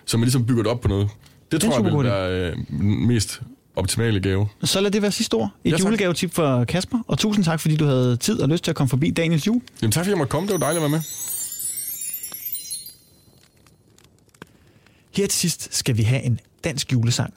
Som 0.06 0.22
er 0.22 0.26
ligesom 0.26 0.46
bygget 0.46 0.68
op 0.68 0.82
på 0.82 0.88
noget. 0.88 1.08
Det 1.08 1.52
Det 1.62 1.68
er 1.68 1.72
tror 1.72 1.84
jeg 1.86 1.98
vil 1.98 2.04
være 2.04 2.50
øh, 2.52 2.58
den 2.70 3.08
mest 3.08 3.42
optimale 3.76 4.20
gave. 4.20 4.48
Så 4.64 4.82
lad 4.82 4.92
det 4.92 5.02
være 5.02 5.12
sidste 5.12 5.34
ord. 5.34 5.50
Et 5.64 5.72
Ja, 5.72 5.78
julegavetip 5.78 6.34
for 6.34 6.64
Kasper. 6.64 7.00
Og 7.08 7.18
tusind 7.18 7.46
tak, 7.46 7.60
fordi 7.60 7.76
du 7.76 7.86
havde 7.86 8.18
tid 8.18 8.40
og 8.40 8.50
lyst 8.50 8.64
til 8.64 8.72
at 8.72 8.76
komme 8.76 8.90
forbi 8.90 9.10
Daniels 9.10 9.48
jul. 9.48 9.62
Jamen 9.82 9.92
tak 9.92 10.02
fordi 10.02 10.10
jeg 10.10 10.18
måtte 10.18 10.32
komme, 10.32 10.48
det 10.48 10.54
var 10.54 10.60
dejligt 10.60 10.86
at 10.86 10.92
være 10.92 11.00
med. 11.00 11.02
Her 15.16 15.28
til 15.28 15.40
sidst 15.40 15.76
skal 15.76 15.98
vi 15.98 16.04
have 16.04 16.24
en 16.24 16.40
dansk 16.64 16.92
julesang. 16.92 17.34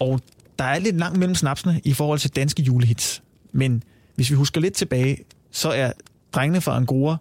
Og 0.00 0.20
der 0.58 0.64
er 0.64 0.78
lidt 0.78 0.96
langt 0.96 1.18
mellem 1.18 1.34
snapsene 1.34 1.80
i 1.84 1.92
forhold 1.92 2.18
til 2.18 2.30
danske 2.30 2.62
julehits. 2.62 3.22
Men 3.52 3.82
hvis 4.14 4.30
vi 4.30 4.34
husker 4.34 4.60
lidt 4.60 4.74
tilbage, 4.74 5.18
så 5.50 5.70
er 5.70 5.92
Drengene 6.32 6.60
fra 6.60 6.76
Angora 6.76 7.16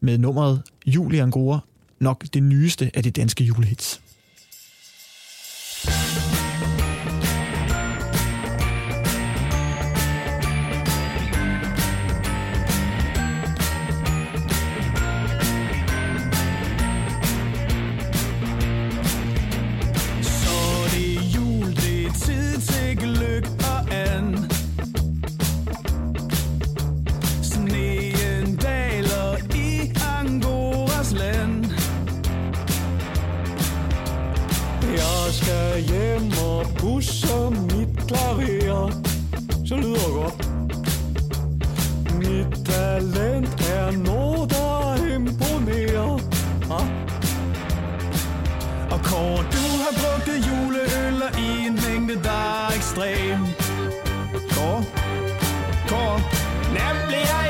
med 0.00 0.18
nummeret 0.18 0.62
Jul 0.86 1.14
i 1.14 1.18
Angora 1.18 1.58
nok 2.00 2.24
det 2.34 2.42
nyeste 2.42 2.90
af 2.94 3.02
de 3.02 3.10
danske 3.10 3.44
julehits. 3.44 4.01
Kåre, 49.92 50.00
brugte 50.00 50.32
juleøller 50.48 51.38
i 51.38 51.66
en 51.66 51.74
mængde, 51.74 52.22
der 52.24 52.30
er 52.30 52.76
ekstrem. 52.76 53.40
Kår, 54.54 54.84
kår, 55.88 56.16
Nemlig 56.78 57.06
bliver 57.08 57.41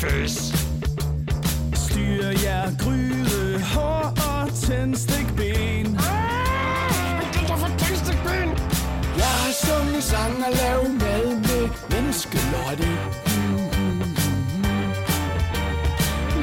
Face. 0.00 0.52
Styr 1.74 2.26
jer 2.44 2.76
gryde, 2.82 3.60
hår 3.74 4.14
og 4.28 4.54
tændstikben. 4.54 5.86
Hvad 7.16 7.28
kan 7.32 7.48
jeg 7.48 7.58
få 7.58 7.68
tændstikben? 7.78 8.48
Jeg 9.16 9.32
har 9.40 9.52
sunget 9.66 10.02
sang 10.02 10.34
og 10.46 10.52
lavet 10.62 10.90
mad 11.02 11.26
med 11.48 11.68
menneskelotte. 11.90 12.88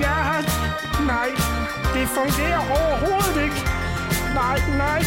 Ja, 0.05 0.19
nej, 1.11 1.29
det 1.93 2.07
fungerer 2.17 2.61
overhovedet 2.77 3.43
ikke. 3.43 3.61
Nej, 4.33 4.57
nej, 4.77 5.01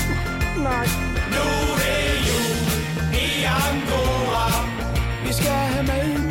nej. 0.69 0.87
Nu 1.35 1.47
er 1.73 1.99
det 2.07 2.19
jul 2.29 2.57
i 3.25 3.27
Angora. 3.65 4.47
Vi 5.27 5.33
skal 5.33 5.51
have 5.51 5.87
mad 5.87 6.26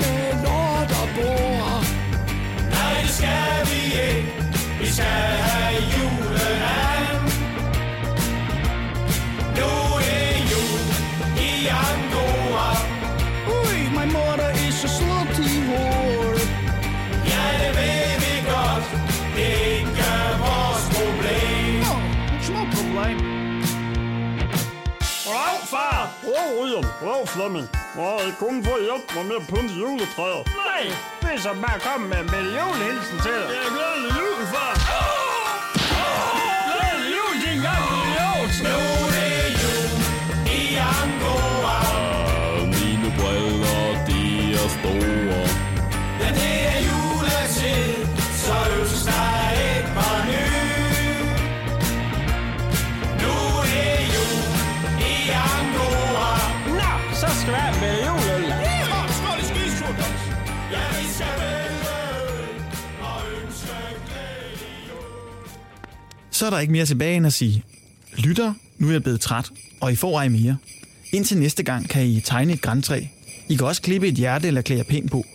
far. 25.65 26.09
Goddag, 26.23 26.49
William. 26.59 26.85
Goddag, 27.01 27.27
Flemming. 27.33 27.67
Nå, 27.95 28.19
I 28.29 28.31
kunne 28.39 28.59
få 28.63 28.75
hjælp 28.87 29.05
mig 29.15 29.25
med 29.29 29.35
at 29.41 29.45
pynte 29.51 29.73
juletræet. 29.81 30.43
Nej, 30.65 30.83
det 31.21 31.29
er 31.35 31.39
så 31.45 31.51
bare 31.63 31.79
komme 31.87 32.07
med 32.11 32.17
en 32.23 32.29
lille 32.35 32.51
julehilsen 32.59 33.17
til 33.25 33.31
dig. 33.41 33.47
Ja, 33.55 33.63
glædelig 33.75 34.11
jul, 34.19 34.41
far. 34.53 34.73
Glædelig 36.69 37.09
jul, 37.17 37.35
din 37.45 37.59
gamle 37.67 37.95
idiot. 38.05 38.53
Nu 38.65 38.77
er 39.05 39.09
det 39.15 39.51
jul 39.61 39.89
i 40.59 40.61
Angora. 40.99 41.77
Mine 42.75 43.09
briller, 43.19 43.83
de 44.07 44.19
er 44.63 44.69
store. 44.75 45.34
Så 66.35 66.45
er 66.45 66.49
der 66.49 66.59
ikke 66.59 66.71
mere 66.71 66.85
tilbage 66.85 67.17
end 67.17 67.27
at 67.27 67.33
sige, 67.33 67.63
lytter, 68.17 68.53
nu 68.77 68.87
er 68.87 68.91
jeg 68.91 69.03
blevet 69.03 69.21
træt, 69.21 69.51
og 69.81 69.91
I 69.91 69.95
får 69.95 70.19
ej 70.19 70.27
mere. 70.27 70.57
Indtil 71.13 71.37
næste 71.37 71.63
gang 71.63 71.89
kan 71.89 72.05
I 72.05 72.21
tegne 72.21 72.53
et 72.53 72.61
græntræ. 72.61 73.03
I 73.49 73.55
kan 73.55 73.67
også 73.67 73.81
klippe 73.81 74.07
et 74.07 74.13
hjerte 74.13 74.47
eller 74.47 74.61
klæde 74.61 74.83
pænt 74.83 75.11
på. 75.11 75.25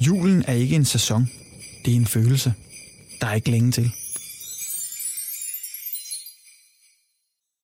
Julen 0.00 0.44
er 0.46 0.52
ikke 0.52 0.76
en 0.76 0.84
sæson. 0.84 1.30
Det 1.84 1.92
er 1.92 1.96
en 1.96 2.06
følelse. 2.06 2.54
Der 3.20 3.26
er 3.26 3.34
ikke 3.34 3.50
længe 3.50 3.72
til. 3.72 3.92